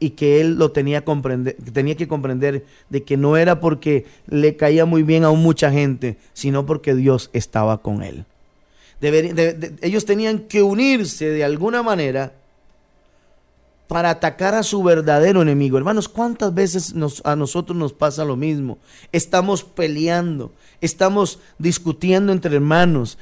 y 0.00 0.10
que 0.10 0.40
él 0.40 0.56
lo 0.56 0.72
tenía, 0.72 1.04
comprender, 1.04 1.56
tenía 1.72 1.94
que 1.94 2.08
comprender 2.08 2.64
de 2.90 3.04
que 3.04 3.16
no 3.16 3.36
era 3.36 3.60
porque 3.60 4.06
le 4.26 4.56
caía 4.56 4.86
muy 4.86 5.04
bien 5.04 5.22
a 5.22 5.30
mucha 5.30 5.70
gente, 5.70 6.18
sino 6.32 6.66
porque 6.66 6.96
Dios 6.96 7.30
estaba 7.32 7.80
con 7.80 8.02
él 8.02 8.24
ellos 9.82 10.04
tenían 10.04 10.40
que 10.40 10.62
unirse 10.62 11.30
de 11.30 11.44
alguna 11.44 11.82
manera 11.82 12.34
para 13.86 14.10
atacar 14.10 14.54
a 14.54 14.62
su 14.62 14.82
verdadero 14.82 15.42
enemigo. 15.42 15.76
Hermanos, 15.76 16.08
¿cuántas 16.08 16.54
veces 16.54 16.94
a 17.24 17.36
nosotros 17.36 17.76
nos 17.76 17.92
pasa 17.92 18.24
lo 18.24 18.34
mismo? 18.34 18.78
Estamos 19.12 19.62
peleando, 19.62 20.52
estamos 20.80 21.38
discutiendo 21.58 22.32
entre 22.32 22.56
hermanos, 22.56 23.18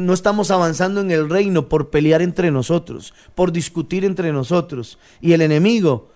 no 0.00 0.14
estamos 0.14 0.50
avanzando 0.50 1.00
en 1.02 1.10
el 1.10 1.28
reino 1.28 1.68
por 1.68 1.90
pelear 1.90 2.22
entre 2.22 2.50
nosotros, 2.50 3.12
por 3.34 3.52
discutir 3.52 4.04
entre 4.04 4.32
nosotros. 4.32 4.98
Y 5.20 5.34
el 5.34 5.42
enemigo, 5.42 6.08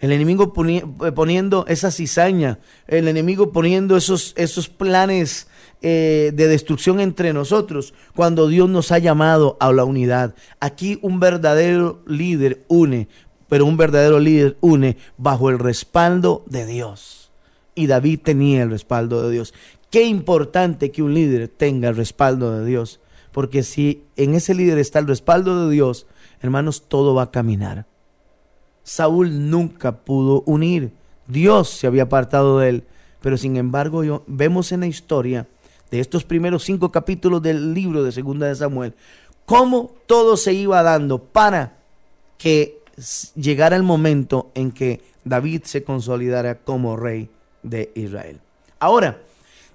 el 0.00 0.12
enemigo 0.12 0.54
poniendo 0.54 1.66
esa 1.68 1.90
cizaña, 1.90 2.58
el 2.86 3.08
enemigo 3.08 3.52
poniendo 3.52 3.96
esos, 3.96 4.32
esos 4.36 4.68
planes 4.70 5.48
eh, 5.86 6.32
de 6.32 6.48
destrucción 6.48 6.98
entre 6.98 7.34
nosotros 7.34 7.92
cuando 8.16 8.48
Dios 8.48 8.70
nos 8.70 8.90
ha 8.90 8.96
llamado 8.96 9.58
a 9.60 9.70
la 9.70 9.84
unidad. 9.84 10.34
Aquí 10.58 10.98
un 11.02 11.20
verdadero 11.20 12.00
líder 12.06 12.64
une, 12.68 13.06
pero 13.50 13.66
un 13.66 13.76
verdadero 13.76 14.18
líder 14.18 14.56
une 14.62 14.96
bajo 15.18 15.50
el 15.50 15.58
respaldo 15.58 16.42
de 16.46 16.64
Dios. 16.64 17.30
Y 17.74 17.86
David 17.86 18.20
tenía 18.22 18.62
el 18.62 18.70
respaldo 18.70 19.24
de 19.24 19.32
Dios. 19.32 19.52
Qué 19.90 20.04
importante 20.04 20.90
que 20.90 21.02
un 21.02 21.12
líder 21.12 21.48
tenga 21.48 21.90
el 21.90 21.96
respaldo 21.96 22.58
de 22.58 22.64
Dios, 22.64 23.00
porque 23.30 23.62
si 23.62 24.04
en 24.16 24.34
ese 24.34 24.54
líder 24.54 24.78
está 24.78 25.00
el 25.00 25.06
respaldo 25.06 25.66
de 25.66 25.74
Dios, 25.74 26.06
hermanos, 26.40 26.84
todo 26.88 27.14
va 27.14 27.24
a 27.24 27.30
caminar. 27.30 27.84
Saúl 28.84 29.50
nunca 29.50 29.98
pudo 29.98 30.44
unir. 30.46 30.92
Dios 31.26 31.68
se 31.68 31.86
había 31.86 32.04
apartado 32.04 32.60
de 32.60 32.70
él. 32.70 32.84
Pero 33.20 33.36
sin 33.36 33.58
embargo, 33.58 34.22
vemos 34.26 34.72
en 34.72 34.80
la 34.80 34.86
historia 34.86 35.46
de 35.94 36.00
estos 36.00 36.24
primeros 36.24 36.64
cinco 36.64 36.90
capítulos 36.90 37.40
del 37.40 37.72
libro 37.72 38.02
de 38.02 38.10
Segunda 38.10 38.48
de 38.48 38.56
Samuel, 38.56 38.94
cómo 39.46 39.92
todo 40.06 40.36
se 40.36 40.52
iba 40.52 40.82
dando 40.82 41.22
para 41.22 41.76
que 42.36 42.80
llegara 43.36 43.76
el 43.76 43.84
momento 43.84 44.50
en 44.56 44.72
que 44.72 45.02
David 45.24 45.62
se 45.62 45.84
consolidara 45.84 46.56
como 46.56 46.96
rey 46.96 47.30
de 47.62 47.92
Israel. 47.94 48.40
Ahora, 48.80 49.22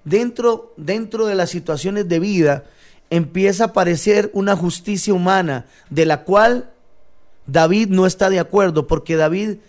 dentro, 0.04 0.74
dentro 0.76 1.26
de 1.26 1.36
las 1.36 1.52
situaciones 1.52 2.10
de 2.10 2.20
vida, 2.20 2.66
empieza 3.10 3.64
a 3.64 3.68
aparecer 3.68 4.30
una 4.34 4.58
justicia 4.58 5.14
humana 5.14 5.68
de 5.90 6.06
la 6.06 6.26
cual 6.26 6.70
David 7.48 7.88
no 7.92 8.06
está 8.06 8.30
de 8.30 8.40
acuerdo, 8.40 8.88
porque 8.88 9.16
David 9.16 9.60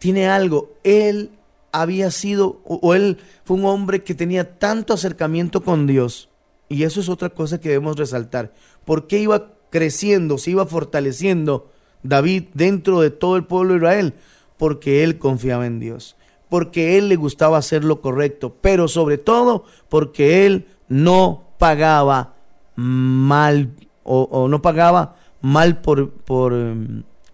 tiene 0.00 0.28
algo, 0.28 0.72
él 0.82 1.30
había 1.72 2.10
sido, 2.10 2.60
o, 2.64 2.94
él 2.94 3.18
fue 3.44 3.56
un 3.56 3.64
hombre 3.64 4.02
que 4.02 4.14
tenía 4.14 4.58
tanto 4.58 4.94
acercamiento 4.94 5.62
con 5.62 5.86
Dios. 5.86 6.28
Y 6.68 6.84
eso 6.84 7.00
es 7.00 7.08
otra 7.08 7.30
cosa 7.30 7.60
que 7.60 7.68
debemos 7.68 7.96
resaltar. 7.96 8.52
¿Por 8.84 9.06
qué 9.06 9.18
iba 9.18 9.54
creciendo, 9.70 10.38
se 10.38 10.52
iba 10.52 10.66
fortaleciendo 10.66 11.70
David 12.02 12.44
dentro 12.54 13.00
de 13.00 13.10
todo 13.10 13.36
el 13.36 13.44
pueblo 13.44 13.74
de 13.74 13.78
Israel? 13.78 14.14
Porque 14.56 15.02
él 15.02 15.18
confiaba 15.18 15.66
en 15.66 15.80
Dios, 15.80 16.16
porque 16.48 16.98
él 16.98 17.08
le 17.08 17.16
gustaba 17.16 17.58
hacer 17.58 17.84
lo 17.84 18.00
correcto, 18.00 18.56
pero 18.60 18.88
sobre 18.88 19.18
todo 19.18 19.64
porque 19.88 20.46
él 20.46 20.66
no 20.88 21.44
pagaba 21.58 22.34
mal 22.76 23.70
o, 24.02 24.48
no 24.48 24.60
pagaba 24.60 25.16
mal 25.40 25.80
por, 25.80 26.10
por, 26.10 26.54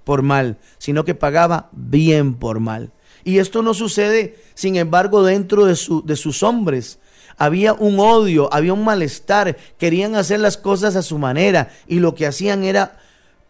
por 0.05 0.23
mal, 0.23 0.59
sino 0.79 1.05
que 1.05 1.15
pagaba 1.15 1.69
bien 1.73 2.35
por 2.35 2.61
mal. 2.61 2.93
Y 3.27 3.41
esto 3.41 3.61
no 3.61 3.75
sucede, 3.75 4.37
sin 4.55 4.77
embargo, 4.77 5.25
dentro 5.25 5.65
de, 5.65 5.75
su, 5.75 6.01
de 6.07 6.15
sus 6.15 6.45
hombres. 6.45 7.01
Había 7.37 7.73
un 7.73 7.99
odio, 7.99 8.49
había 8.55 8.73
un 8.73 8.85
malestar, 8.85 9.57
querían 9.79 10.15
hacer 10.15 10.39
las 10.39 10.57
cosas 10.57 10.95
a 10.95 11.03
su 11.03 11.19
manera 11.19 11.71
y 11.89 11.99
lo 11.99 12.15
que 12.15 12.25
hacían 12.25 12.63
era 12.63 13.01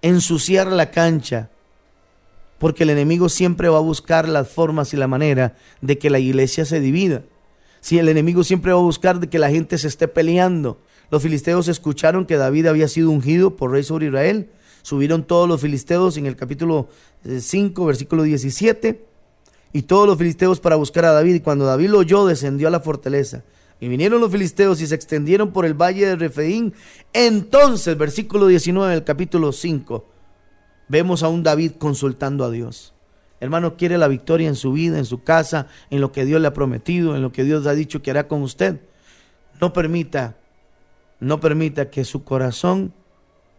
ensuciar 0.01 0.69
la 0.69 0.91
cancha. 0.91 1.51
Porque 2.57 2.85
el 2.85 2.91
enemigo 2.91 3.29
siempre 3.29 3.69
va 3.69 3.77
a 3.77 3.83
buscar 3.83 4.31
las 4.31 4.49
formas 4.49 4.95
y 4.95 4.97
la 4.97 5.09
manera 5.09 5.57
de 5.83 5.99
que 5.99 6.09
la 6.09 6.21
iglesia 6.21 6.65
se 6.65 6.81
divida. 6.81 7.25
Si 7.83 7.99
el 7.99 8.09
enemigo 8.09 8.45
siempre 8.45 8.73
va 8.73 8.79
a 8.79 8.83
buscar 8.83 9.21
de 9.21 9.29
que 9.29 9.39
la 9.39 9.51
gente 9.51 9.77
se 9.77 9.89
esté 9.89 10.09
peleando. 10.09 10.81
Los 11.11 11.23
filisteos 11.23 11.69
escucharon 11.69 12.25
que 12.25 12.39
David 12.39 12.69
había 12.69 12.89
sido 12.89 13.11
ungido 13.11 13.57
por 13.57 13.73
rey 13.73 13.83
sobre 13.83 14.07
Israel. 14.07 14.49
Subieron 14.81 15.23
todos 15.23 15.47
los 15.47 15.61
filisteos 15.61 16.17
en 16.17 16.25
el 16.25 16.35
capítulo 16.35 16.89
5, 17.27 17.83
eh, 17.83 17.87
versículo 17.87 18.23
17 18.23 19.16
y 19.77 19.83
todos 19.83 20.07
los 20.07 20.17
filisteos 20.17 20.59
para 20.59 20.77
buscar 20.77 21.05
a 21.05 21.13
David. 21.13 21.35
Y 21.35 21.41
cuando 21.41 21.67
David 21.67 21.91
lo 21.91 21.99
oyó, 21.99 22.25
descendió 22.25 22.69
a 22.69 22.71
la 22.71 22.81
fortaleza. 22.81 23.45
Y 23.79 23.89
vinieron 23.89 24.23
los 24.23 24.33
filisteos 24.33 24.81
y 24.81 24.87
se 24.87 24.95
extendieron 24.95 25.53
por 25.53 25.67
el 25.67 25.75
valle 25.75 26.07
de 26.07 26.17
Refeín. 26.17 26.73
Entonces, 27.13 27.99
versículo 27.99 28.47
19 28.47 28.95
del 28.95 29.05
capítulo 29.05 29.53
5, 29.53 30.07
vemos 30.89 31.23
a 31.23 31.29
un 31.29 31.43
David 31.43 31.73
consultando 31.73 32.43
a 32.47 32.51
Dios. 32.51 32.95
Hermano, 33.39 33.77
quiere 33.77 33.99
la 33.99 34.09
victoria 34.09 34.49
en 34.49 34.55
su 34.55 34.73
vida, 34.73 34.97
en 34.97 35.05
su 35.05 35.23
casa, 35.23 35.67
en 35.91 36.01
lo 36.01 36.11
que 36.11 36.25
Dios 36.25 36.41
le 36.41 36.49
ha 36.49 36.55
prometido, 36.55 37.15
en 37.15 37.21
lo 37.21 37.31
que 37.31 37.45
Dios 37.45 37.67
ha 37.67 37.75
dicho 37.75 38.01
que 38.01 38.11
hará 38.11 38.29
con 38.29 38.41
usted. 38.41 38.81
No 39.61 39.75
permita, 39.75 40.39
no 41.21 41.39
permita 41.39 41.91
que 41.91 42.07
su 42.07 42.25
corazón 42.25 42.95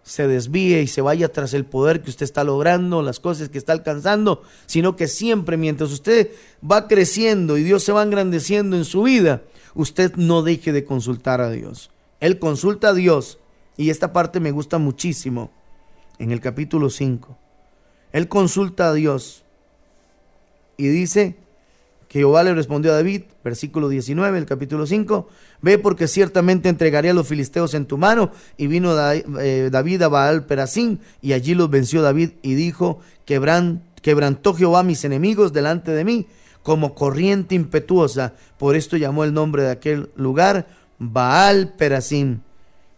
se 0.08 0.26
desvíe 0.28 0.82
y 0.82 0.88
se 0.88 1.02
vaya 1.02 1.28
tras 1.32 1.54
el 1.54 1.66
poder 1.66 2.02
que 2.02 2.10
usted 2.10 2.24
está 2.24 2.46
logrando, 2.46 3.02
las 3.02 3.20
cosas 3.20 3.50
que 3.50 3.58
está 3.58 3.74
alcanzando, 3.74 4.42
sino 4.66 4.96
que 4.96 5.08
siempre 5.08 5.58
mientras 5.58 5.92
usted 5.92 6.32
va 6.64 6.88
creciendo 6.88 7.58
y 7.58 7.64
Dios 7.64 7.84
se 7.84 7.92
va 7.92 8.04
engrandeciendo 8.04 8.78
en 8.78 8.86
su 8.86 9.04
vida, 9.04 9.44
usted 9.76 10.16
no 10.16 10.44
deje 10.44 10.72
de 10.72 10.86
consultar 10.86 11.42
a 11.42 11.52
Dios. 11.52 11.92
Él 12.22 12.40
consulta 12.40 12.90
a 12.90 12.94
Dios 12.94 13.38
y 13.76 13.90
esta 13.90 14.14
parte 14.14 14.40
me 14.40 14.52
gusta 14.52 14.78
muchísimo 14.78 15.52
en 16.20 16.32
el 16.32 16.40
capítulo 16.40 16.90
5. 16.90 17.38
Él 18.14 18.30
consulta 18.30 18.88
a 18.88 18.94
Dios 18.94 19.44
y 20.78 20.88
dice, 20.88 21.36
Jehová 22.10 22.44
le 22.44 22.54
respondió 22.54 22.92
a 22.92 22.96
David, 22.96 23.24
versículo 23.44 23.90
19, 23.90 24.38
el 24.38 24.46
capítulo 24.46 24.88
5, 24.88 25.28
ve 25.62 25.78
porque 25.78 26.08
ciertamente 26.08 26.70
entregaré 26.70 27.10
a 27.10 27.14
los 27.14 27.28
filisteos 27.28 27.74
en 27.74 27.86
tu 27.86 27.98
mano. 27.98 28.32
Y 28.56 28.68
vino 28.68 28.96
eh, 29.40 29.70
David 29.72 30.04
a 30.04 30.08
Baal 30.08 30.46
Perasín, 30.46 31.00
y 31.22 31.34
allí 31.34 31.54
los 31.54 31.70
venció 31.70 32.02
David 32.02 32.32
y 32.42 32.56
dijo, 32.56 33.00
quebrantó 33.26 34.54
Jehová 34.54 34.84
mis 34.84 35.04
enemigos 35.04 35.52
delante 35.52 35.92
de 35.92 36.06
mí, 36.06 36.28
como 36.64 36.96
corriente 36.96 37.56
impetuosa. 37.56 38.34
Por 38.58 38.76
esto 38.76 38.96
llamó 38.98 39.24
el 39.24 39.34
nombre 39.34 39.64
de 39.64 39.72
aquel 39.72 40.10
lugar 40.16 40.68
Baal 41.00 41.74
Perasín. 41.78 42.42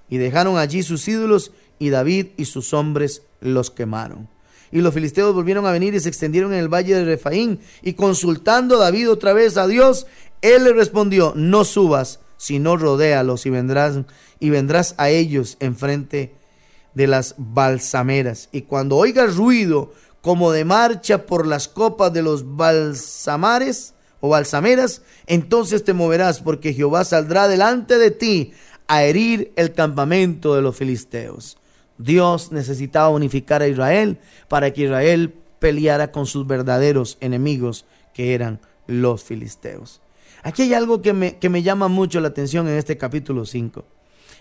Y 0.08 0.18
dejaron 0.18 0.58
allí 0.58 0.84
sus 0.84 1.08
ídolos, 1.08 1.52
y 1.80 1.90
David 1.90 2.28
y 2.38 2.46
sus 2.46 2.74
hombres 2.74 3.24
los 3.42 3.72
quemaron. 3.72 4.28
Y 4.72 4.82
los 4.82 4.94
filisteos 4.94 5.34
volvieron 5.34 5.66
a 5.66 5.72
venir 5.72 5.96
y 5.96 6.00
se 6.00 6.10
extendieron 6.10 6.54
en 6.54 6.60
el 6.60 6.74
valle 6.74 6.96
de 6.96 7.06
Refaín. 7.06 7.60
Y 7.82 7.94
consultando 7.94 8.78
David 8.78 9.10
otra 9.10 9.34
vez 9.34 9.58
a 9.58 9.68
Dios, 9.68 10.08
él 10.42 10.64
le 10.64 10.74
respondió, 10.74 11.34
no 11.36 11.64
subas, 11.64 12.20
sino 12.38 12.78
rodéalos 12.78 13.46
y 13.46 13.50
vendrás 13.50 14.00
y 14.40 14.50
vendrás 14.50 14.96
a 14.98 15.10
ellos 15.10 15.58
enfrente 15.60 16.34
de 16.94 17.08
las 17.08 17.36
balsameras. 17.38 18.50
Y 18.52 18.64
cuando 18.64 18.96
oigas 18.96 19.36
ruido 19.36 19.94
como 20.22 20.52
de 20.52 20.66
marcha 20.66 21.26
por 21.26 21.46
las 21.46 21.68
copas 21.68 22.14
de 22.14 22.22
los 22.22 22.56
balsamares 22.56 23.94
o 24.22 24.30
balsameras, 24.30 25.02
entonces 25.28 25.84
te 25.84 25.94
moverás, 25.94 26.42
porque 26.42 26.74
Jehová 26.74 27.06
saldrá 27.06 27.48
delante 27.48 27.98
de 27.98 28.12
ti 28.12 28.54
a 28.88 29.04
herir 29.04 29.54
el 29.56 29.74
campamento 29.74 30.56
de 30.56 30.62
los 30.62 30.76
filisteos. 30.76 31.58
Dios 32.00 32.52
necesitaba 32.52 33.10
unificar 33.10 33.62
a 33.62 33.68
Israel 33.68 34.18
para 34.48 34.72
que 34.72 34.86
Israel 34.86 35.36
peleara 35.60 36.12
con 36.12 36.26
sus 36.26 36.48
verdaderos 36.48 37.18
enemigos, 37.20 37.86
que 38.14 38.34
eran 38.34 38.60
los 38.88 39.24
filisteos. 39.24 40.02
Aquí 40.42 40.64
hay 40.64 40.74
algo 40.74 41.02
que 41.02 41.14
me, 41.14 41.38
que 41.38 41.50
me 41.50 41.62
llama 41.62 41.90
mucho 41.90 42.22
la 42.22 42.30
atención 42.30 42.68
en 42.70 42.78
este 42.78 42.98
capítulo 42.98 43.46
5. 43.46 43.84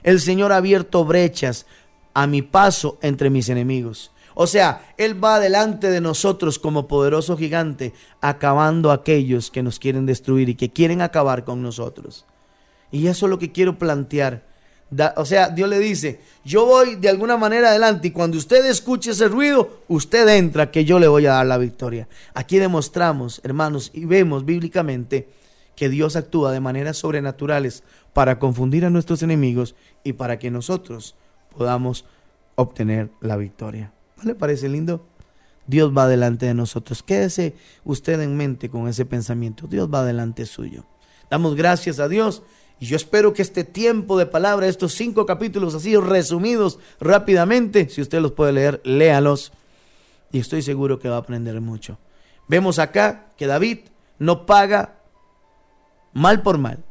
El 0.05 0.21
Señor 0.21 0.53
ha 0.53 0.59
abierto 0.59 1.05
brechas 1.05 1.67
a 2.15 2.29
mi 2.29 2.43
paso 2.43 2.99
entre 3.03 3.29
mis 3.29 3.49
enemigos. 3.49 4.13
O 4.35 4.47
sea, 4.47 4.95
Él 4.97 5.23
va 5.23 5.41
delante 5.41 5.91
de 5.91 6.01
nosotros 6.01 6.61
como 6.61 6.87
poderoso 6.87 7.37
gigante, 7.37 7.93
acabando 8.21 8.93
a 8.93 8.95
aquellos 8.95 9.51
que 9.51 9.65
nos 9.65 9.81
quieren 9.81 10.07
destruir 10.07 10.49
y 10.49 10.55
que 10.55 10.71
quieren 10.71 11.03
acabar 11.03 11.43
con 11.43 11.61
nosotros. 11.61 12.25
Y 12.93 13.09
eso 13.09 13.27
es 13.27 13.31
lo 13.31 13.41
que 13.41 13.51
quiero 13.51 13.79
plantear. 13.79 14.47
O 15.17 15.25
sea, 15.25 15.49
Dios 15.49 15.69
le 15.69 15.79
dice, 15.79 16.21
yo 16.45 16.65
voy 16.65 16.97
de 16.97 17.09
alguna 17.09 17.37
manera 17.37 17.69
adelante 17.69 18.09
y 18.09 18.11
cuando 18.11 18.39
usted 18.39 18.65
escuche 18.67 19.11
ese 19.11 19.29
ruido, 19.29 19.83
usted 19.89 20.27
entra 20.29 20.71
que 20.71 20.85
yo 20.85 20.99
le 20.99 21.09
voy 21.09 21.27
a 21.27 21.33
dar 21.33 21.47
la 21.47 21.59
victoria. 21.59 22.09
Aquí 22.35 22.59
demostramos, 22.59 23.41
hermanos, 23.45 23.91
y 23.93 24.07
vemos 24.07 24.45
bíblicamente 24.45 25.29
que 25.77 25.89
Dios 25.89 26.17
actúa 26.17 26.53
de 26.53 26.61
maneras 26.61 26.97
sobrenaturales 26.97 27.85
para 28.13 28.39
confundir 28.39 28.85
a 28.85 28.91
nuestros 28.91 29.23
enemigos 29.23 29.75
y 30.05 30.15
para 30.15 30.39
que 30.39 30.51
nosotros 30.51 31.15
podamos 31.57 32.05
obtener 32.55 33.11
la 33.21 33.37
victoria. 33.37 33.93
¿No 34.17 34.25
le 34.25 34.35
parece 34.35 34.69
lindo? 34.69 35.07
Dios 35.69 35.93
va 35.97 36.09
delante 36.09 36.47
de 36.47 36.55
nosotros. 36.55 37.03
Quédese 37.03 37.55
usted 37.85 38.21
en 38.21 38.37
mente 38.37 38.71
con 38.71 38.89
ese 38.89 39.05
pensamiento. 39.05 39.67
Dios 39.67 39.89
va 39.93 40.03
delante 40.03 40.47
suyo. 40.47 40.87
Damos 41.31 41.55
gracias 41.55 42.01
a 42.01 42.09
Dios 42.09 42.43
y 42.81 42.87
yo 42.87 42.97
espero 42.97 43.33
que 43.33 43.43
este 43.43 43.65
tiempo 43.65 44.19
de 44.19 44.27
palabra, 44.27 44.69
estos 44.69 44.95
cinco 44.95 45.27
capítulos 45.27 45.75
así 45.75 45.97
resumidos 45.97 46.79
rápidamente, 47.01 47.89
si 47.89 48.01
usted 48.01 48.21
los 48.21 48.33
puede 48.33 48.53
leer, 48.53 48.81
léalos 48.85 49.53
y 50.31 50.39
estoy 50.39 50.63
seguro 50.63 50.99
que 50.99 51.09
va 51.09 51.17
a 51.17 51.21
aprender 51.21 51.61
mucho. 51.61 51.99
Vemos 52.47 52.79
acá 52.79 53.33
que 53.37 53.47
David 53.47 53.81
no 54.19 54.47
paga 54.47 55.01
mal 56.13 56.43
por 56.43 56.59
mal. 56.59 56.85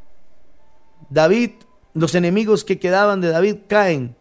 David, 1.10 1.52
los 1.94 2.16
enemigos 2.16 2.64
que 2.64 2.80
quedaban 2.80 3.22
de 3.22 3.30
David 3.30 3.58
caen 3.68 4.18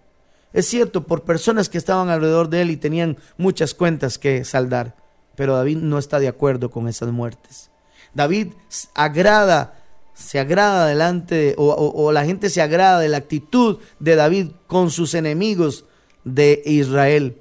es 0.57 0.67
cierto, 0.67 1.07
por 1.07 1.25
personas 1.25 1.69
que 1.69 1.77
estaban 1.77 2.09
alrededor 2.09 2.49
de 2.49 2.63
él 2.63 2.71
y 2.71 2.79
tenían 2.79 3.19
muchas 3.37 3.75
cuentas 3.75 4.17
que 4.17 4.43
saldar, 4.43 4.97
pero 5.35 5.55
David 5.55 5.77
no 5.77 5.99
está 5.99 6.19
de 6.19 6.29
acuerdo 6.29 6.71
con 6.71 6.89
esas 6.89 7.11
muertes. 7.13 7.71
David 8.15 8.55
agrada, 8.95 9.76
se 10.17 10.39
agrada 10.39 10.87
delante, 10.87 11.55
o, 11.59 11.73
o 11.73 12.11
la 12.11 12.25
gente 12.25 12.49
se 12.49 12.63
agrada 12.63 12.99
de 13.01 13.09
la 13.09 13.19
actitud 13.19 13.79
de 14.01 14.17
David 14.17 14.49
con 14.67 14.91
sus 14.91 15.15
enemigos 15.15 15.85
de 16.25 16.63
Israel. 16.65 17.37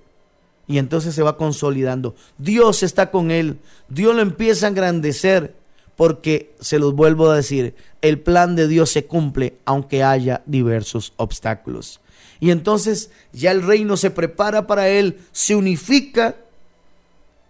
Y 0.68 0.78
entonces 0.78 1.16
se 1.16 1.24
va 1.24 1.38
consolidando. 1.38 2.16
Dios 2.38 2.84
está 2.84 3.12
con 3.12 3.32
él. 3.32 3.60
Dios 3.88 4.16
lo 4.16 4.22
empieza 4.22 4.66
a 4.66 4.70
engrandecer. 4.70 5.56
Porque, 5.96 6.54
se 6.60 6.78
los 6.78 6.94
vuelvo 6.94 7.30
a 7.30 7.38
decir, 7.38 7.74
el 8.02 8.20
plan 8.20 8.58
de 8.58 8.68
Dios 8.68 8.90
se 8.90 9.06
cumple 9.06 9.58
aunque 9.64 10.04
haya 10.04 10.42
diversos 10.46 11.14
obstáculos. 11.16 12.02
Y 12.42 12.52
entonces 12.52 13.12
ya 13.32 13.52
el 13.52 13.64
reino 13.64 13.96
se 13.96 14.12
prepara 14.12 14.68
para 14.68 14.90
él, 14.90 15.20
se 15.32 15.56
unifica, 15.56 16.36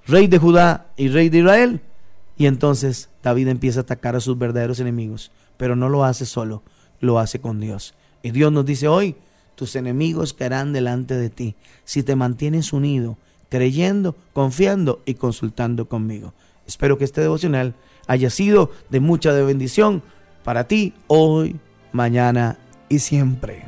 rey 0.05 0.27
de 0.27 0.37
Judá 0.37 0.91
y 0.95 1.07
rey 1.07 1.29
de 1.29 1.39
Israel. 1.39 1.81
Y 2.37 2.47
entonces 2.47 3.09
David 3.23 3.47
empieza 3.47 3.79
a 3.79 3.83
atacar 3.83 4.15
a 4.15 4.19
sus 4.19 4.37
verdaderos 4.37 4.79
enemigos, 4.79 5.31
pero 5.57 5.75
no 5.75 5.89
lo 5.89 6.03
hace 6.03 6.25
solo, 6.25 6.63
lo 6.99 7.19
hace 7.19 7.39
con 7.39 7.59
Dios. 7.59 7.93
Y 8.23 8.31
Dios 8.31 8.51
nos 8.51 8.65
dice 8.65 8.87
hoy, 8.87 9.15
tus 9.55 9.75
enemigos 9.75 10.33
caerán 10.33 10.73
delante 10.73 11.15
de 11.15 11.29
ti 11.29 11.55
si 11.85 12.03
te 12.03 12.15
mantienes 12.15 12.73
unido, 12.73 13.17
creyendo, 13.49 14.15
confiando 14.33 15.01
y 15.05 15.13
consultando 15.13 15.87
conmigo. 15.87 16.33
Espero 16.67 16.97
que 16.97 17.05
este 17.05 17.21
devocional 17.21 17.75
haya 18.07 18.29
sido 18.29 18.71
de 18.89 18.99
mucha 18.99 19.31
bendición 19.31 20.01
para 20.43 20.67
ti 20.67 20.93
hoy, 21.07 21.55
mañana 21.91 22.57
y 22.89 22.99
siempre. 22.99 23.63